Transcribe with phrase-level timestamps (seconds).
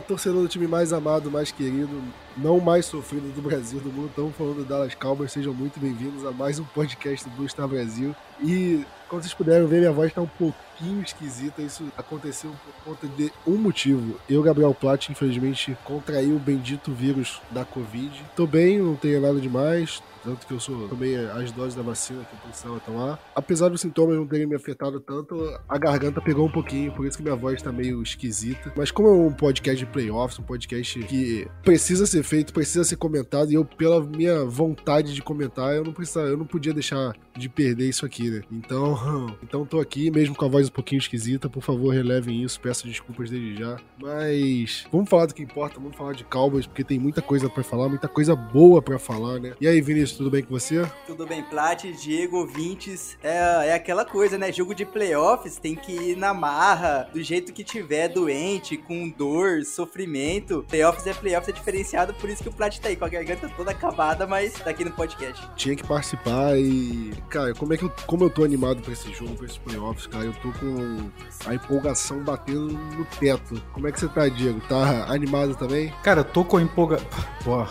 [0.00, 2.02] Torcedor do time mais amado, mais querido,
[2.36, 4.08] não mais sofrido do Brasil, do mundo.
[4.08, 5.32] Estamos falando do Dallas Cowboys.
[5.32, 8.14] Sejam muito bem-vindos a mais um podcast do Star Brasil.
[8.40, 11.62] E, como vocês puderam ver, minha voz está um pouquinho esquisita.
[11.62, 14.18] Isso aconteceu por conta de um motivo.
[14.28, 18.24] Eu, Gabriel Platt, infelizmente, contraí o bendito vírus da Covid.
[18.36, 22.22] Tô bem, não tenho nada demais tanto que eu sou, tomei as doses da vacina
[22.24, 23.18] que eu precisava tomar.
[23.34, 27.16] Apesar dos sintomas não terem me afetado tanto, a garganta pegou um pouquinho, por isso
[27.16, 28.72] que minha voz tá meio esquisita.
[28.76, 32.96] Mas como é um podcast de playoffs, um podcast que precisa ser feito, precisa ser
[32.96, 37.14] comentado, e eu, pela minha vontade de comentar, eu não precisava, eu não podia deixar
[37.36, 38.42] de perder isso aqui, né?
[38.52, 42.60] Então, então tô aqui, mesmo com a voz um pouquinho esquisita, por favor, relevem isso,
[42.60, 43.76] peço desculpas desde já.
[44.00, 47.62] Mas vamos falar do que importa, vamos falar de Cowboys, porque tem muita coisa para
[47.62, 49.54] falar, muita coisa boa para falar, né?
[49.60, 50.86] E aí, Vinícius, tudo bem com você?
[51.06, 53.16] Tudo bem, Plat, Diego, ouvintes.
[53.22, 54.52] É, é aquela coisa, né?
[54.52, 59.64] Jogo de playoffs tem que ir na marra, do jeito que tiver, doente, com dor,
[59.64, 60.64] sofrimento.
[60.68, 63.48] Playoffs é playoffs, é diferenciado, por isso que o Plat tá aí com a garganta
[63.56, 65.48] toda acabada, mas tá aqui no podcast.
[65.56, 69.12] Tinha que participar e, cara, como é que eu, como eu tô animado pra esse
[69.12, 71.10] jogo, pra esses playoffs, cara, eu tô com
[71.46, 73.62] a empolgação batendo no teto.
[73.72, 74.60] Como é que você tá, Diego?
[74.68, 75.92] Tá animado também?
[76.02, 77.06] Cara, eu tô com a empolgação.
[77.44, 77.66] Pô,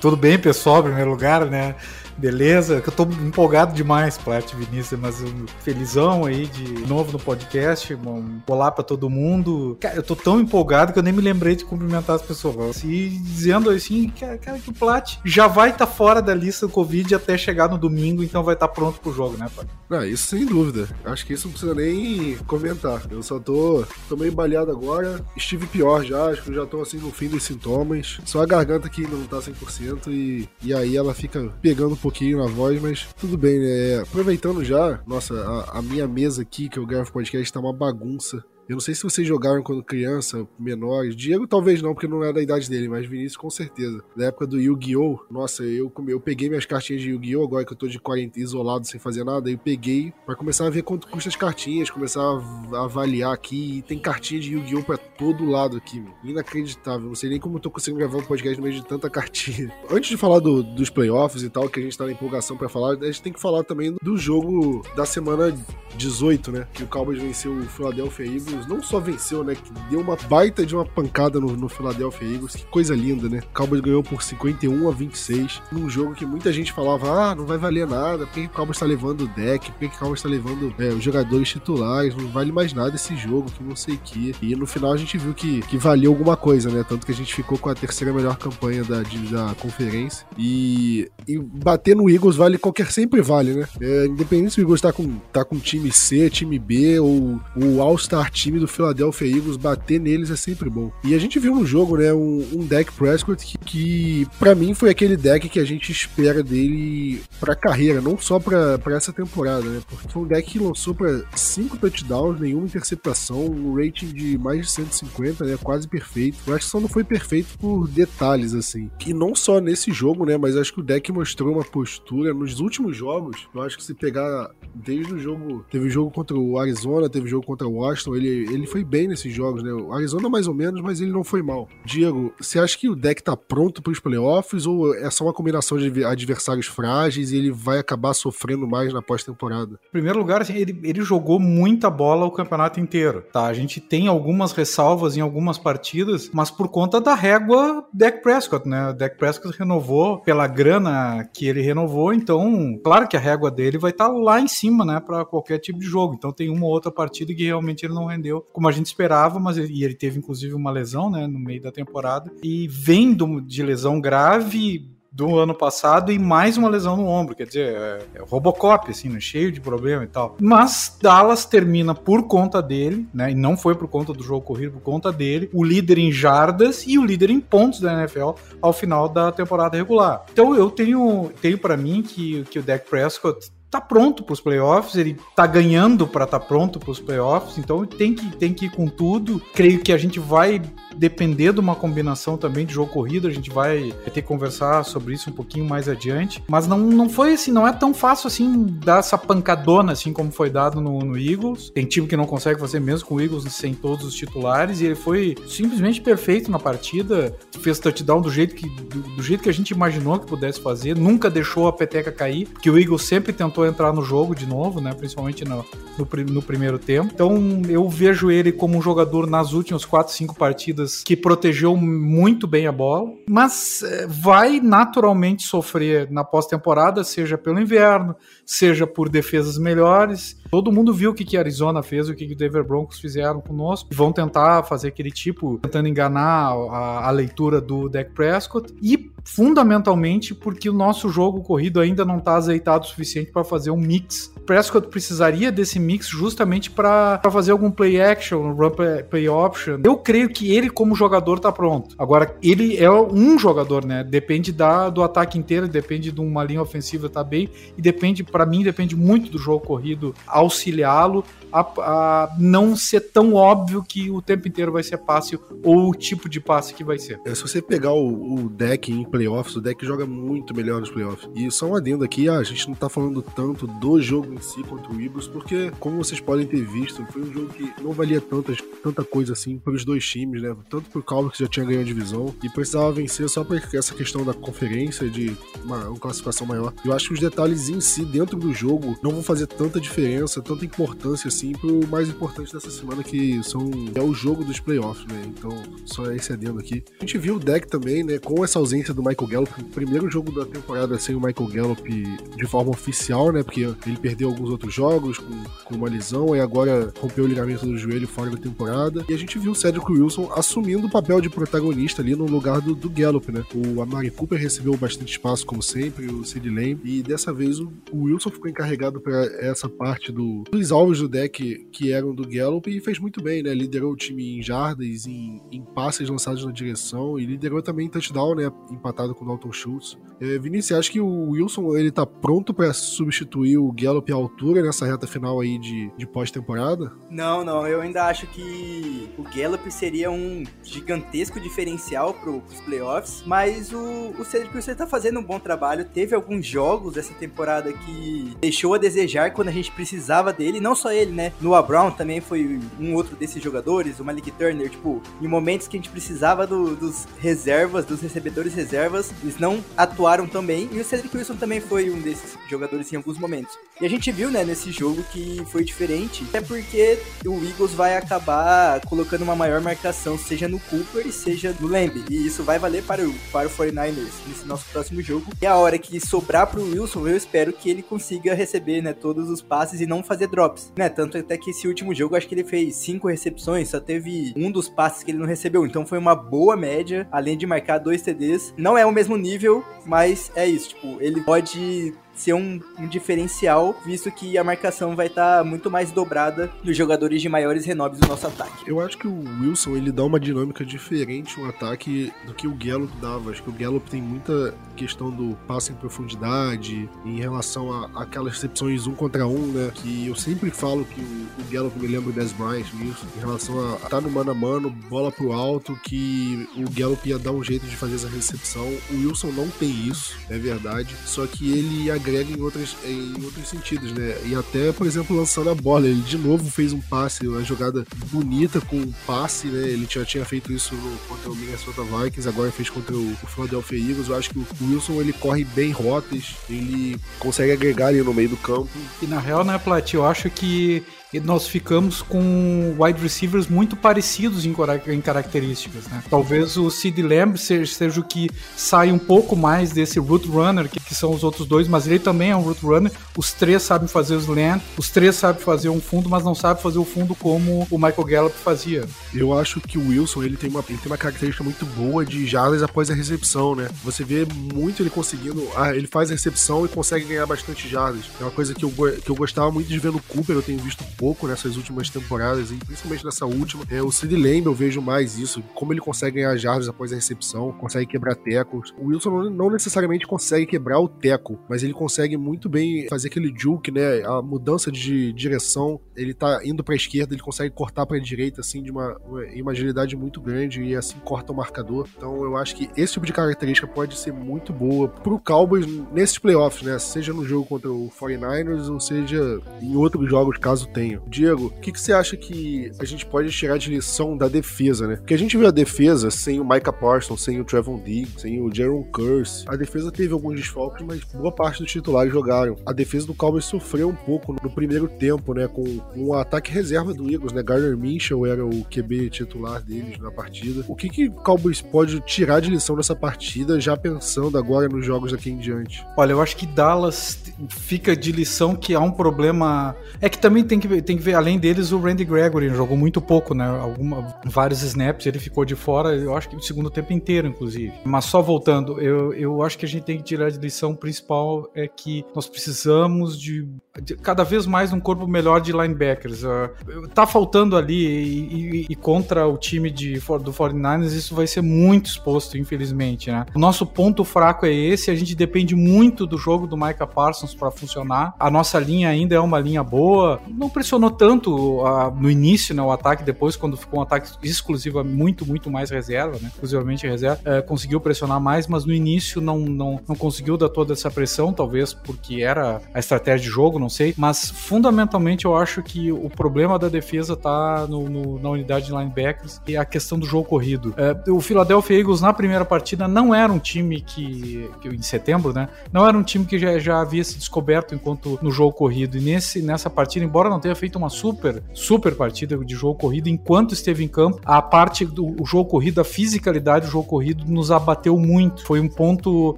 [0.00, 1.76] tudo bem, pessoal, em primeiro lugar, né?
[2.22, 2.80] Beleza?
[2.80, 7.92] Que eu tô empolgado demais, Plat Vinícius, mas um felizão aí de novo no podcast,
[7.96, 9.76] um olá pra todo mundo.
[9.80, 12.84] Cara, eu tô tão empolgado que eu nem me lembrei de cumprimentar as pessoas.
[12.84, 16.72] E dizendo assim, cara, que o Plat já vai estar tá fora da lista do
[16.72, 19.66] Covid até chegar no domingo, então vai estar tá pronto pro jogo, né, Plat?
[19.90, 20.88] Ah, isso sem dúvida.
[21.04, 23.02] Acho que isso não precisa nem comentar.
[23.10, 25.20] Eu só tô, tô meio baleado agora.
[25.36, 28.20] Estive pior já, acho que já tô assim no fim dos sintomas.
[28.24, 32.46] Só a garganta que não tá 100% e, e aí ela fica pegando pouquinho na
[32.46, 34.00] voz, mas tudo bem, né?
[34.02, 38.44] Aproveitando já, nossa, a, a minha mesa aqui, que eu gravo podcast, tá uma bagunça.
[38.68, 41.16] Eu não sei se vocês jogaram quando criança, menores.
[41.16, 44.02] Diego talvez não, porque não é da idade dele, mas Vinícius com certeza.
[44.16, 45.18] Da época do Yu-Gi-Oh!
[45.30, 47.44] Nossa, eu, eu peguei minhas cartinhas de Yu-Gi-Oh!
[47.44, 49.50] agora que eu tô de quarentena isolado sem fazer nada.
[49.50, 53.78] Eu peguei para começar a ver quanto custa as cartinhas, começar a avaliar aqui.
[53.78, 54.84] E tem cartinha de Yu-Gi-Oh!
[54.84, 56.12] pra todo lado aqui, meu.
[56.22, 57.08] Inacreditável.
[57.08, 59.72] Não sei nem como eu tô conseguindo gravar um podcast no meio de tanta cartinha.
[59.90, 62.68] Antes de falar do, dos playoffs e tal, que a gente tá na empolgação para
[62.68, 65.52] falar, a gente tem que falar também do jogo da semana
[65.96, 66.68] 18, né?
[66.72, 69.54] Que o Cowboys venceu o Philadelphia Eagles não só venceu, né?
[69.54, 72.56] Que deu uma baita de uma pancada no, no Philadelphia Eagles.
[72.56, 73.40] Que coisa linda, né?
[73.50, 75.62] O Cowboys ganhou por 51 a 26.
[75.70, 78.26] Num jogo que muita gente falava: ah, não vai valer nada.
[78.26, 79.70] Por que o Cowboys tá levando o deck?
[79.72, 82.14] Por que o Cowboys tá levando é, os jogadores titulares?
[82.14, 84.34] Não vale mais nada esse jogo, que não sei o que.
[84.42, 86.84] E no final a gente viu que, que valeu alguma coisa, né?
[86.88, 90.26] Tanto que a gente ficou com a terceira melhor campanha da, de, da conferência.
[90.36, 93.66] E, e bater no Eagles vale qualquer, sempre vale, né?
[93.80, 97.80] É, independente se o Eagles tá com, tá com time C, time B ou o
[97.80, 100.90] All-Star time do Philadelphia Eagles, bater neles é sempre bom.
[101.04, 104.74] E a gente viu no jogo, né, um, um deck Prescott que, que para mim
[104.74, 109.12] foi aquele deck que a gente espera dele pra carreira, não só pra, pra essa
[109.12, 109.80] temporada, né?
[109.88, 114.66] Porque foi um deck que lançou pra 5 touchdowns, nenhuma interceptação, um rating de mais
[114.66, 115.56] de 150, né?
[115.62, 116.38] Quase perfeito.
[116.46, 118.90] Eu acho que só não foi perfeito por detalhes, assim.
[119.06, 120.36] E não só nesse jogo, né?
[120.36, 123.48] Mas acho que o deck mostrou uma postura nos últimos jogos.
[123.54, 125.64] Eu acho que se pegar desde o jogo.
[125.70, 129.32] Teve jogo contra o Arizona, teve jogo contra o Washington, ele, ele foi bem nesses
[129.32, 129.72] jogos, né?
[129.72, 131.68] O Arizona mais ou menos, mas ele não foi mal.
[131.84, 135.32] Diego, você acha que o deck tá pronto para os playoffs ou é só uma
[135.32, 139.78] combinação de adversários frágeis e ele vai acabar sofrendo mais na pós-temporada?
[139.88, 143.46] Em primeiro lugar, assim, ele, ele jogou muita bola o campeonato inteiro, tá?
[143.46, 148.68] A gente tem algumas ressalvas em algumas partidas, mas por conta da régua Dak Prescott,
[148.68, 148.90] né?
[148.90, 153.78] O Dak Prescott renovou pela grana que ele renovou, então, claro que a régua dele
[153.78, 156.14] vai estar tá lá em cima, né, para qualquer tipo de jogo.
[156.14, 158.21] Então tem uma ou outra partida que realmente ele não rendeu
[158.52, 161.72] como a gente esperava, mas e ele teve inclusive uma lesão, né, no meio da
[161.72, 162.30] temporada.
[162.42, 167.46] E vendo de lesão grave do ano passado e mais uma lesão no ombro, quer
[167.46, 170.36] dizer, é, é Robocop, assim, né, cheio de problema e tal.
[170.40, 174.72] Mas Dallas termina por conta dele, né, e não foi por conta do jogo corrido,
[174.72, 178.30] por conta dele, o líder em jardas e o líder em pontos da NFL
[178.62, 180.24] ao final da temporada regular.
[180.32, 184.40] Então eu tenho, tenho para mim que, que o Dak Prescott tá pronto para os
[184.40, 188.52] playoffs, ele tá ganhando para estar tá pronto para os playoffs, então tem que, tem
[188.52, 189.40] que ir com tudo.
[189.54, 190.60] Creio que a gente vai
[190.94, 195.14] depender de uma combinação também de jogo corrido, a gente vai ter que conversar sobre
[195.14, 198.66] isso um pouquinho mais adiante, mas não, não foi assim, não é tão fácil assim
[198.84, 201.70] dar essa pancadona assim como foi dado no, no Eagles.
[201.70, 204.84] Tem time que não consegue fazer mesmo com o Eagles sem todos os titulares e
[204.84, 209.48] ele foi simplesmente perfeito na partida, fez touchdown do jeito que do, do jeito que
[209.48, 213.32] a gente imaginou que pudesse fazer, nunca deixou a peteca cair, porque o Eagles sempre
[213.32, 214.92] tentou tentou entrar no jogo de novo, né?
[214.94, 215.64] Principalmente no,
[215.98, 217.10] no, no primeiro tempo.
[217.12, 222.46] Então eu vejo ele como um jogador nas últimas 4, 5 partidas que protegeu muito
[222.46, 228.14] bem a bola, mas é, vai naturalmente sofrer na pós-temporada, seja pelo inverno,
[228.44, 230.40] seja por defesas melhores.
[230.52, 233.40] Todo mundo viu o que, que Arizona fez, o que, que o Denver Broncos fizeram
[233.40, 233.88] conosco.
[233.90, 238.70] Vão tentar fazer aquele tipo, tentando enganar a, a leitura do Dak Prescott.
[238.82, 243.70] E fundamentalmente porque o nosso jogo corrido ainda não está azeitado o suficiente para fazer
[243.70, 244.32] um mix.
[244.44, 249.80] Prescott precisaria desse mix justamente para fazer algum play action, run play, play, option.
[249.84, 251.94] Eu creio que ele como jogador está pronto.
[251.96, 254.02] Agora ele é um jogador, né?
[254.02, 258.44] Depende da, do ataque inteiro, depende de uma linha ofensiva tá bem e depende para
[258.44, 264.22] mim depende muito do jogo corrido auxiliá-lo a, a, não ser tão óbvio que o
[264.22, 267.20] tempo inteiro vai ser passe ou o tipo de passe que vai ser.
[267.26, 270.90] É, se você pegar o, o deck em playoffs, o deck joga muito melhor nos
[270.90, 271.28] playoffs.
[271.34, 274.62] E só um adendo aqui, a gente não tá falando tanto do jogo em si
[274.62, 278.20] contra o Eagles, porque, como vocês podem ter visto, foi um jogo que não valia
[278.20, 280.56] tantas, tanta coisa assim para os dois times, né?
[280.70, 283.94] Tanto pro Cowboys que já tinha ganho a divisão e precisava vencer só por essa
[283.94, 286.72] questão da conferência, de uma, uma classificação maior.
[286.84, 290.31] Eu acho que os detalhes em si, dentro do jogo, não vão fazer tanta diferença,
[290.40, 295.06] tanta importância assim pro mais importante dessa semana, que são, é o jogo dos playoffs,
[295.06, 295.22] né?
[295.26, 295.50] Então,
[295.84, 296.84] só esse aqui.
[296.98, 298.18] A gente viu o deck também, né?
[298.18, 302.46] Com essa ausência do Michael Gallup, primeiro jogo da temporada sem o Michael Gallup de
[302.46, 303.42] forma oficial, né?
[303.42, 307.66] Porque ele perdeu alguns outros jogos com, com uma lesão e agora rompeu o ligamento
[307.66, 309.04] do joelho fora da temporada.
[309.08, 312.60] E a gente viu o Cedric Wilson assumindo o papel de protagonista ali no lugar
[312.60, 313.44] do, do Gallup, né?
[313.54, 317.72] O Amari Cooper recebeu bastante espaço, como sempre, o Sid Lamb, e dessa vez o,
[317.90, 322.26] o Wilson ficou encarregado para essa parte do, dos alvos do deck que eram do
[322.28, 323.54] Gallup e fez muito bem, né?
[323.54, 327.90] Liderou o time em jardas, em, em passes lançados na direção e liderou também em
[327.90, 328.50] touchdown, né?
[328.70, 329.98] Empatado com o Dalton Schultz.
[330.20, 334.62] É, Vinícius, acha que o Wilson ele tá pronto para substituir o Gallup à altura
[334.62, 336.92] nessa reta final aí de, de pós-temporada?
[337.10, 337.66] Não, não.
[337.66, 344.14] Eu ainda acho que o Gallup seria um gigantesco diferencial pro, pros playoffs, mas o,
[344.18, 345.84] o Cedric Wilson tá fazendo um bom trabalho.
[345.84, 350.01] Teve alguns jogos dessa temporada que deixou a desejar quando a gente precisava
[350.32, 351.32] dele, não só ele, né?
[351.40, 355.76] No Brown também foi um outro desses jogadores, o Malik Turner, tipo, em momentos que
[355.76, 360.84] a gente precisava do, dos reservas, dos recebedores reservas, eles não atuaram também, e o
[360.84, 363.56] Cedric Wilson também foi um desses jogadores em alguns momentos.
[363.80, 367.96] E a gente viu, né, nesse jogo que foi diferente, é porque o Eagles vai
[367.96, 372.58] acabar colocando uma maior marcação, seja no Cooper e seja no Lamb, e isso vai
[372.58, 375.26] valer para o, para o 49ers nesse nosso próximo jogo.
[375.40, 378.92] E a hora que sobrar para o Wilson, eu espero que ele consiga receber, né,
[378.92, 382.26] todos os passes e não fazer drops, né, tanto até que esse último jogo, acho
[382.26, 385.66] que ele fez cinco recepções, só teve um dos passes que ele não recebeu.
[385.66, 388.54] Então foi uma boa média, além de marcar dois TDs.
[388.56, 390.70] Não é o mesmo nível, mas é isso.
[390.70, 395.70] Tipo, ele pode ser um, um diferencial, visto que a marcação vai estar tá muito
[395.70, 398.68] mais dobrada dos jogadores de maiores renobres do nosso ataque.
[398.68, 402.54] Eu acho que o Wilson ele dá uma dinâmica diferente no ataque do que o
[402.54, 403.30] Gallup dava.
[403.30, 408.34] Acho que o Gallup tem muita questão do passe em profundidade em relação a aquelas
[408.34, 409.70] recepções um contra um, né?
[409.74, 413.20] Que eu sempre falo que o, o Gallup me lembra o Des Bryant nisso, em
[413.20, 417.18] relação a estar tá no mano a mano, bola pro alto, que o Gallup ia
[417.18, 418.66] dar um jeito de fazer essa recepção.
[418.90, 420.94] O Wilson não tem isso, é verdade.
[421.04, 424.16] Só que ele agrega em, outras, em outros sentidos, né?
[424.24, 425.86] E até, por exemplo, lançando a bola.
[425.86, 429.68] Ele de novo fez um passe, uma jogada bonita com um passe, né?
[429.68, 430.74] Ele já tinha feito isso
[431.08, 434.08] contra o Minnesota Vikings, agora fez contra o, o Philadelphia Eagles.
[434.08, 438.28] Eu acho que o Wilson ele corre bem rotas, ele consegue agregar ali no meio
[438.28, 438.68] do campo.
[439.00, 443.76] E na real, né, Plat, eu acho que e nós ficamos com wide receivers muito
[443.76, 444.54] parecidos em,
[444.88, 445.86] em características.
[445.86, 446.02] Né?
[446.08, 450.68] Talvez o Sid Lamb seja, seja, o que sai um pouco mais desse root runner,
[450.68, 452.90] que, que, são os outros dois, mas ele também é um root runner.
[453.16, 456.62] Os três sabem fazer os land, os três sabem fazer um fundo, mas não sabem
[456.62, 458.84] fazer o fundo como o Michael Gallup fazia.
[459.14, 462.26] Eu acho que o Wilson ele tem uma, ele tem uma característica muito boa de
[462.26, 463.68] jardas após a recepção, né?
[463.84, 465.46] Você vê muito ele conseguindo.
[465.56, 468.04] Ah, ele faz a recepção e consegue ganhar bastante jardas.
[468.20, 468.72] É uma coisa que eu,
[469.04, 472.52] que eu gostava muito de ver no Cooper, eu tenho visto pouco nessas últimas temporadas,
[472.52, 473.64] e principalmente nessa última.
[473.68, 476.94] É, o Sid Lamb eu vejo mais isso, como ele consegue ganhar jardas após a
[476.94, 478.72] recepção, consegue quebrar tecos.
[478.78, 483.34] O Wilson não necessariamente consegue quebrar o teco, mas ele consegue muito bem fazer aquele
[483.36, 484.04] juke, né?
[484.04, 488.00] A mudança de direção, ele tá indo para a esquerda, ele consegue cortar para a
[488.00, 488.96] direita assim de uma,
[489.34, 491.88] uma agilidade muito grande e assim corta o marcador.
[491.96, 496.16] Então eu acho que esse tipo de característica pode ser muito boa pro Cowboys nesses
[496.16, 496.78] playoffs, né?
[496.78, 500.91] Seja no jogo contra o 49ers ou seja em outros jogos, caso tenha.
[501.06, 504.86] Diego, o que, que você acha que a gente pode tirar de lição da defesa,
[504.86, 504.96] né?
[504.96, 508.40] Porque a gente viu a defesa sem o Micah Parsons, sem o Trevon Diggs, sem
[508.40, 509.44] o Jaron Curse.
[509.48, 512.56] A defesa teve alguns desfalques, mas boa parte dos titulares jogaram.
[512.66, 515.48] A defesa do Cowboys sofreu um pouco no primeiro tempo, né?
[515.48, 515.64] Com
[515.96, 517.42] um ataque reserva do Eagles, né?
[517.42, 520.64] Gardner Minshew era o QB titular deles na partida.
[520.68, 524.84] O que, que o Cowboys pode tirar de lição dessa partida, já pensando agora nos
[524.84, 525.84] jogos daqui em diante?
[525.96, 527.18] Olha, eu acho que Dallas
[527.48, 529.76] fica de lição que há um problema.
[530.00, 532.76] É que também tem que, ver, tem que ver, além deles, o Randy Gregory jogou
[532.76, 533.46] muito pouco, né?
[533.46, 537.72] Alguma, vários snaps, ele ficou de fora, eu acho que o segundo tempo inteiro, inclusive.
[537.84, 541.50] Mas só voltando, eu, eu acho que a gente tem que tirar de lição principal
[541.54, 543.71] é que nós precisamos de, de
[544.02, 546.22] cada vez mais um corpo melhor de linebackers.
[546.22, 551.40] Uh, tá faltando ali e, e, contra o time de, do 49ers isso vai ser
[551.40, 553.24] muito exposto, infelizmente, né?
[553.34, 557.34] O nosso ponto fraco é esse, a gente depende muito do jogo do Micah Parsons
[557.34, 558.14] para funcionar.
[558.18, 562.62] A nossa linha ainda é uma linha boa, não pressionou tanto uh, no início, né,
[562.62, 566.28] o ataque, depois quando ficou um ataque exclusivo, muito, muito mais reserva, né?
[566.28, 570.74] Exclusivamente reserva, uh, conseguiu pressionar mais, mas no início não, não, não conseguiu dar toda
[570.74, 575.62] essa pressão, talvez porque era a estratégia de jogo, não sei, mas fundamentalmente eu acho
[575.62, 579.98] que o problema da defesa tá no, no, na unidade de linebackers e a questão
[579.98, 580.74] do jogo corrido.
[580.76, 585.32] É, o Philadelphia Eagles na primeira partida não era um time que, que em setembro,
[585.32, 585.48] né?
[585.72, 588.98] Não era um time que já, já havia se descoberto enquanto no jogo corrido.
[588.98, 593.08] E nesse, nessa partida, embora não tenha feito uma super, super partida de jogo corrido,
[593.08, 597.50] enquanto esteve em campo, a parte do jogo corrido, a fisicalidade do jogo corrido nos
[597.50, 598.44] abateu muito.
[598.44, 599.34] Foi um ponto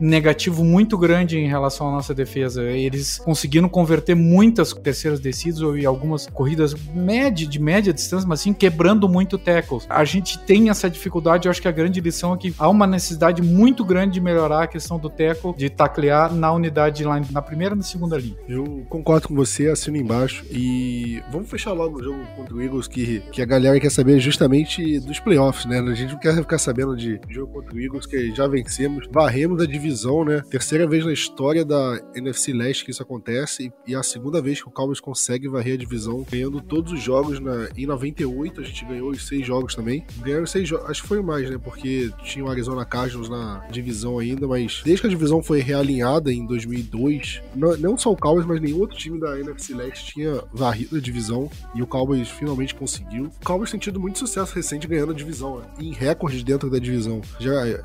[0.01, 2.63] negativo muito grande em relação à nossa defesa.
[2.63, 8.53] Eles conseguiram converter muitas terceiras descidas e algumas corridas média, de média distância, mas assim,
[8.53, 9.87] quebrando muito tackles.
[9.89, 12.87] A gente tem essa dificuldade, eu acho que a grande lição é que há uma
[12.87, 17.27] necessidade muito grande de melhorar a questão do tackle, de taclear na unidade de line,
[17.31, 18.37] na primeira e na segunda linha.
[18.49, 20.45] Eu concordo com você, assino embaixo.
[20.51, 24.21] E vamos fechar logo o jogo contra o Eagles, que, que a galera quer saber
[24.21, 25.81] justamente dos playoffs, né?
[25.81, 29.63] A gente não quer ficar sabendo de jogo contra o Eagles, que já vencemos, varremos
[29.63, 30.43] a divisão, né?
[30.49, 34.69] Terceira vez na história da NFC Leste que isso acontece, e a segunda vez que
[34.69, 38.85] o Cowboys consegue varrer a divisão, ganhando todos os jogos na, em 98, a gente
[38.85, 40.07] ganhou os seis jogos também.
[40.19, 41.59] Ganharam seis jogos, acho que foi mais, né?
[41.59, 46.33] Porque tinha o Arizona Cardinals na divisão ainda, mas desde que a divisão foi realinhada
[46.33, 50.97] em 2002, não, só o Cowboys, mas nenhum outro time da NFC Leste tinha varrido
[50.97, 53.25] a divisão e o Cowboys finalmente conseguiu.
[53.41, 55.67] O Cowboys tem tido muito sucesso recente ganhando a divisão, né?
[55.81, 57.21] em recordes dentro da divisão.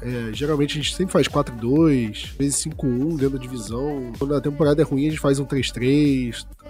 [0.01, 4.11] É, geralmente a gente sempre faz 4-2, vezes 5-1 dentro da divisão.
[4.17, 6.08] Quando a temporada é ruim, a gente faz um 3-3,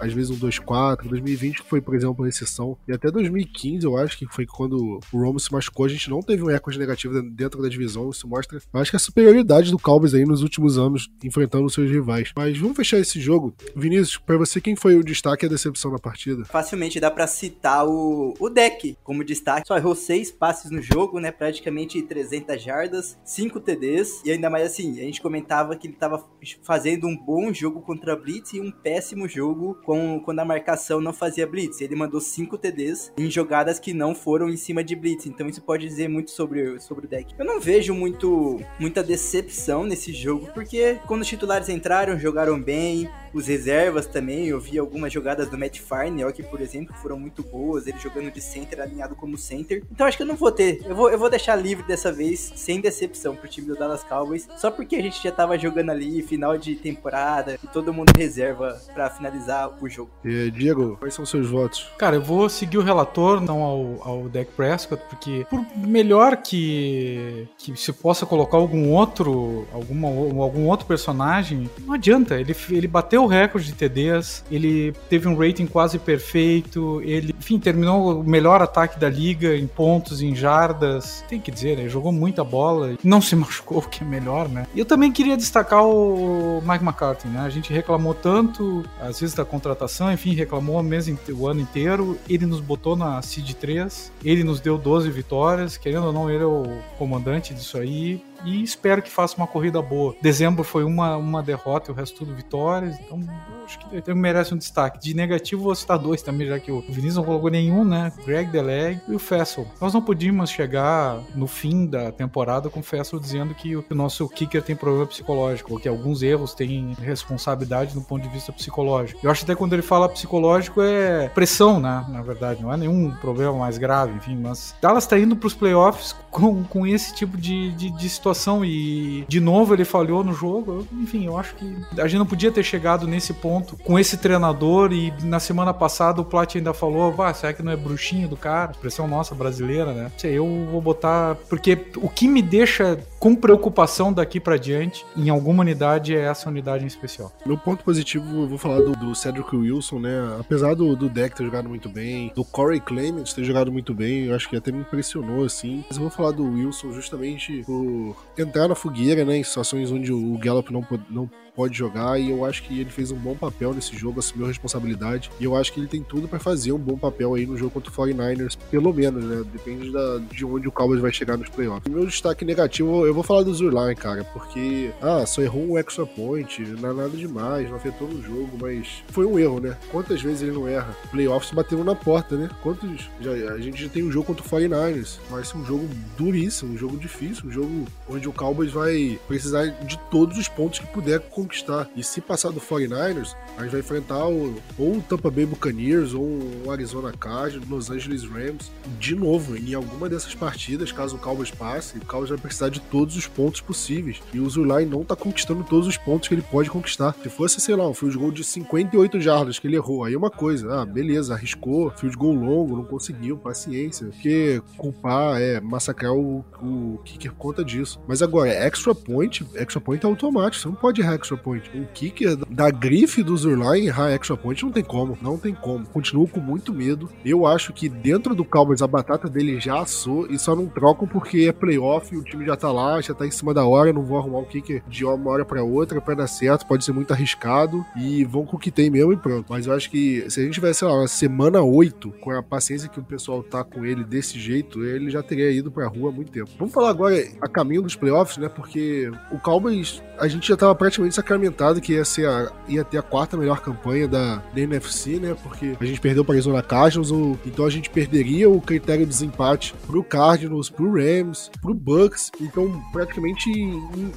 [0.00, 1.08] às vezes um 2-4.
[1.08, 2.76] 2020 foi, por exemplo, exceção.
[2.88, 6.20] E até 2015, eu acho que foi quando o Romo se machucou, a gente não
[6.20, 8.10] teve um recorde negativo dentro da divisão.
[8.10, 11.90] Isso mostra, acho que a superioridade do Cowboys aí nos últimos anos enfrentando os seus
[11.90, 12.32] rivais.
[12.34, 13.54] Mas vamos fechar esse jogo.
[13.76, 16.44] Vinícius, para você, quem foi o destaque e a decepção na partida?
[16.46, 19.66] Facilmente dá para citar o, o deck como destaque.
[19.66, 21.30] Só errou seis passes no jogo, né?
[21.30, 24.22] Praticamente 300 jardas, 5 TDs.
[24.24, 26.24] E ainda mais assim, a gente comentava que ele tava
[26.62, 31.00] fazendo um bom jogo contra a Blitz e um péssimo jogo com, quando a marcação
[31.00, 31.80] não fazia blitz.
[31.80, 35.26] Ele mandou 5 TDs em jogadas que não foram em cima de blitz.
[35.26, 37.34] Então isso pode dizer muito sobre, sobre o deck.
[37.38, 43.08] Eu não vejo muito muita decepção nesse jogo, porque quando os titulares entraram, jogaram bem,
[43.32, 47.42] os reservas também, eu vi algumas jogadas do Matt Farnell, que, por exemplo, foram muito
[47.42, 49.82] boas, ele jogando de center, alinhado como center.
[49.90, 50.82] Então acho que eu não vou ter.
[50.84, 54.48] Eu vou, eu vou deixar livre dessa vez, sem decepção, pro time do Dallas Cowboys,
[54.56, 58.80] só porque a gente já tava jogando ali, final de temporada, e todo mundo reserva
[58.92, 60.10] para finalizar o jogo.
[60.24, 61.86] E, Diego, quais são os seus votos?
[61.98, 67.46] Cara, eu vou seguir o relator, não ao, ao Dak Prescott, porque por melhor que,
[67.58, 73.22] que se possa colocar algum outro, alguma, algum outro personagem, não adianta, ele, ele bateu
[73.24, 78.62] o recorde de TDs, ele teve um rating quase perfeito, ele, enfim, terminou o melhor
[78.62, 81.22] ataque da liga em pontos, em jardas.
[81.28, 81.88] Tem que dizer, né?
[81.88, 84.66] Jogou muita bola, não se machucou, o que é melhor, né?
[84.74, 87.40] E eu também queria destacar o Mike McCarthy, né?
[87.40, 92.18] A gente reclamou tanto, às vezes, da contratação, enfim, reclamou o, mês, o ano inteiro.
[92.28, 96.42] Ele nos botou na Seed 3, ele nos deu 12 vitórias, querendo ou não, ele
[96.42, 96.64] é o
[96.98, 100.14] comandante disso aí e espero que faça uma corrida boa.
[100.20, 103.20] Dezembro foi uma, uma derrota e o resto tudo vitórias, então
[103.64, 104.98] acho que ele merece um destaque.
[105.00, 108.12] De negativo, vou citar dois também, já que o Vinícius não colocou nenhum, né?
[108.24, 109.66] Greg Deleg e o Fessel.
[109.80, 114.28] Nós não podíamos chegar no fim da temporada com o Fessel dizendo que o nosso
[114.28, 119.20] kicker tem problema psicológico, ou que alguns erros têm responsabilidade do ponto de vista psicológico.
[119.22, 122.04] Eu acho até quando ele fala psicológico é pressão, né?
[122.08, 125.54] Na verdade, não é nenhum problema mais grave, enfim, mas Dallas está indo para os
[125.54, 128.64] playoffs com, com esse tipo de, de, de, situação.
[128.64, 130.86] E de novo ele falhou no jogo.
[130.92, 134.92] Enfim, eu acho que a gente não podia ter chegado nesse ponto com esse treinador.
[134.92, 138.36] E na semana passada o Plat ainda falou: Vá, será que não é bruxinho do
[138.36, 138.72] cara?
[138.72, 140.12] Expressão nossa brasileira, né?
[140.16, 141.36] Sei, eu vou botar.
[141.48, 146.48] Porque o que me deixa com preocupação daqui para diante em alguma unidade é essa
[146.48, 147.32] unidade em especial.
[147.44, 150.36] No ponto positivo, eu vou falar do, do Cedric Wilson, né?
[150.40, 154.24] Apesar do, do deck ter jogado muito bem, do Corey Clement ter jogado muito bem,
[154.24, 155.84] eu acho que até me impressionou, assim.
[155.88, 159.38] Mas eu vou falar do Wilson justamente por entrar na fogueira, né?
[159.38, 163.10] Em situações onde o Gallup não, não pode jogar e eu acho que ele fez
[163.10, 166.26] um bom papel nesse jogo, assumiu a responsabilidade e eu acho que ele tem tudo
[166.26, 169.44] para fazer um bom papel aí no jogo contra o 49ers, pelo menos, né?
[169.52, 171.92] Depende da, de onde o Cowboys vai chegar nos playoffs.
[171.92, 176.06] Meu destaque negativo, eu vou falar do Zurline, cara, porque, ah, só errou um extra
[176.06, 179.76] point, não é nada demais, não afetou no jogo, mas foi um erro, né?
[179.90, 180.96] Quantas vezes ele não erra?
[181.10, 182.48] Playoffs batendo na porta, né?
[182.62, 183.10] Quantos.
[183.20, 185.86] Já, a gente já tem um jogo contra o 49ers, vai ser um jogo
[186.16, 190.78] duríssimo, um jogo difícil, um jogo onde o Cowboys vai precisar de todos os pontos
[190.78, 191.20] que puder
[191.50, 191.88] conquistar.
[191.96, 196.14] E se passar do 49ers, a gente vai enfrentar o, ou o Tampa Bay Buccaneers
[196.14, 196.24] ou
[196.64, 201.50] o Arizona Cardinals, Los Angeles Rams, de novo, em alguma dessas partidas, caso o Cowboys
[201.50, 204.22] passe, o Cowboys vai precisar de todos os pontos possíveis.
[204.32, 207.14] E o Zulai não tá conquistando todos os pontos que ele pode conquistar.
[207.22, 210.18] Se fosse, sei lá, um field goal de 58 jardas que ele errou, aí é
[210.18, 214.06] uma coisa, ah, beleza, arriscou, field goal longo, não conseguiu, paciência.
[214.06, 218.00] Porque culpar é massacrar o, o kicker conta disso.
[218.06, 221.70] Mas agora, extra point, extra point é automático, você não pode errar extra point.
[221.74, 225.86] O kicker da grife do Zurline errar extra point não tem como, não tem como.
[225.86, 227.10] Continuo com muito medo.
[227.24, 231.06] Eu acho que dentro do Cowboys a batata dele já assou e só não trocam
[231.06, 234.02] porque é playoff, o time já tá lá, já tá em cima da hora, não
[234.02, 237.12] vou arrumar o kicker de uma hora para outra para dar certo, pode ser muito
[237.12, 239.46] arriscado e vão com o que tem mesmo e pronto.
[239.48, 242.42] Mas eu acho que se a gente tivesse, sei lá, uma semana 8, com a
[242.42, 246.10] paciência que o pessoal tá com ele desse jeito, ele já teria ido pra rua
[246.10, 246.50] há muito tempo.
[246.58, 248.48] Vamos falar agora a caminho dos playoffs, né?
[248.48, 252.98] Porque o Cowboys, a gente já tava praticamente sacramentado que ia ser a, ia ter
[252.98, 255.36] a quarta melhor campanha da, da NFC, né?
[255.42, 259.10] Porque a gente perdeu para Arizona Cardinals, ou, então a gente perderia o critério de
[259.10, 262.30] desempate pro Cardinals, pro Rams, pro Bucks.
[262.40, 263.50] Então, praticamente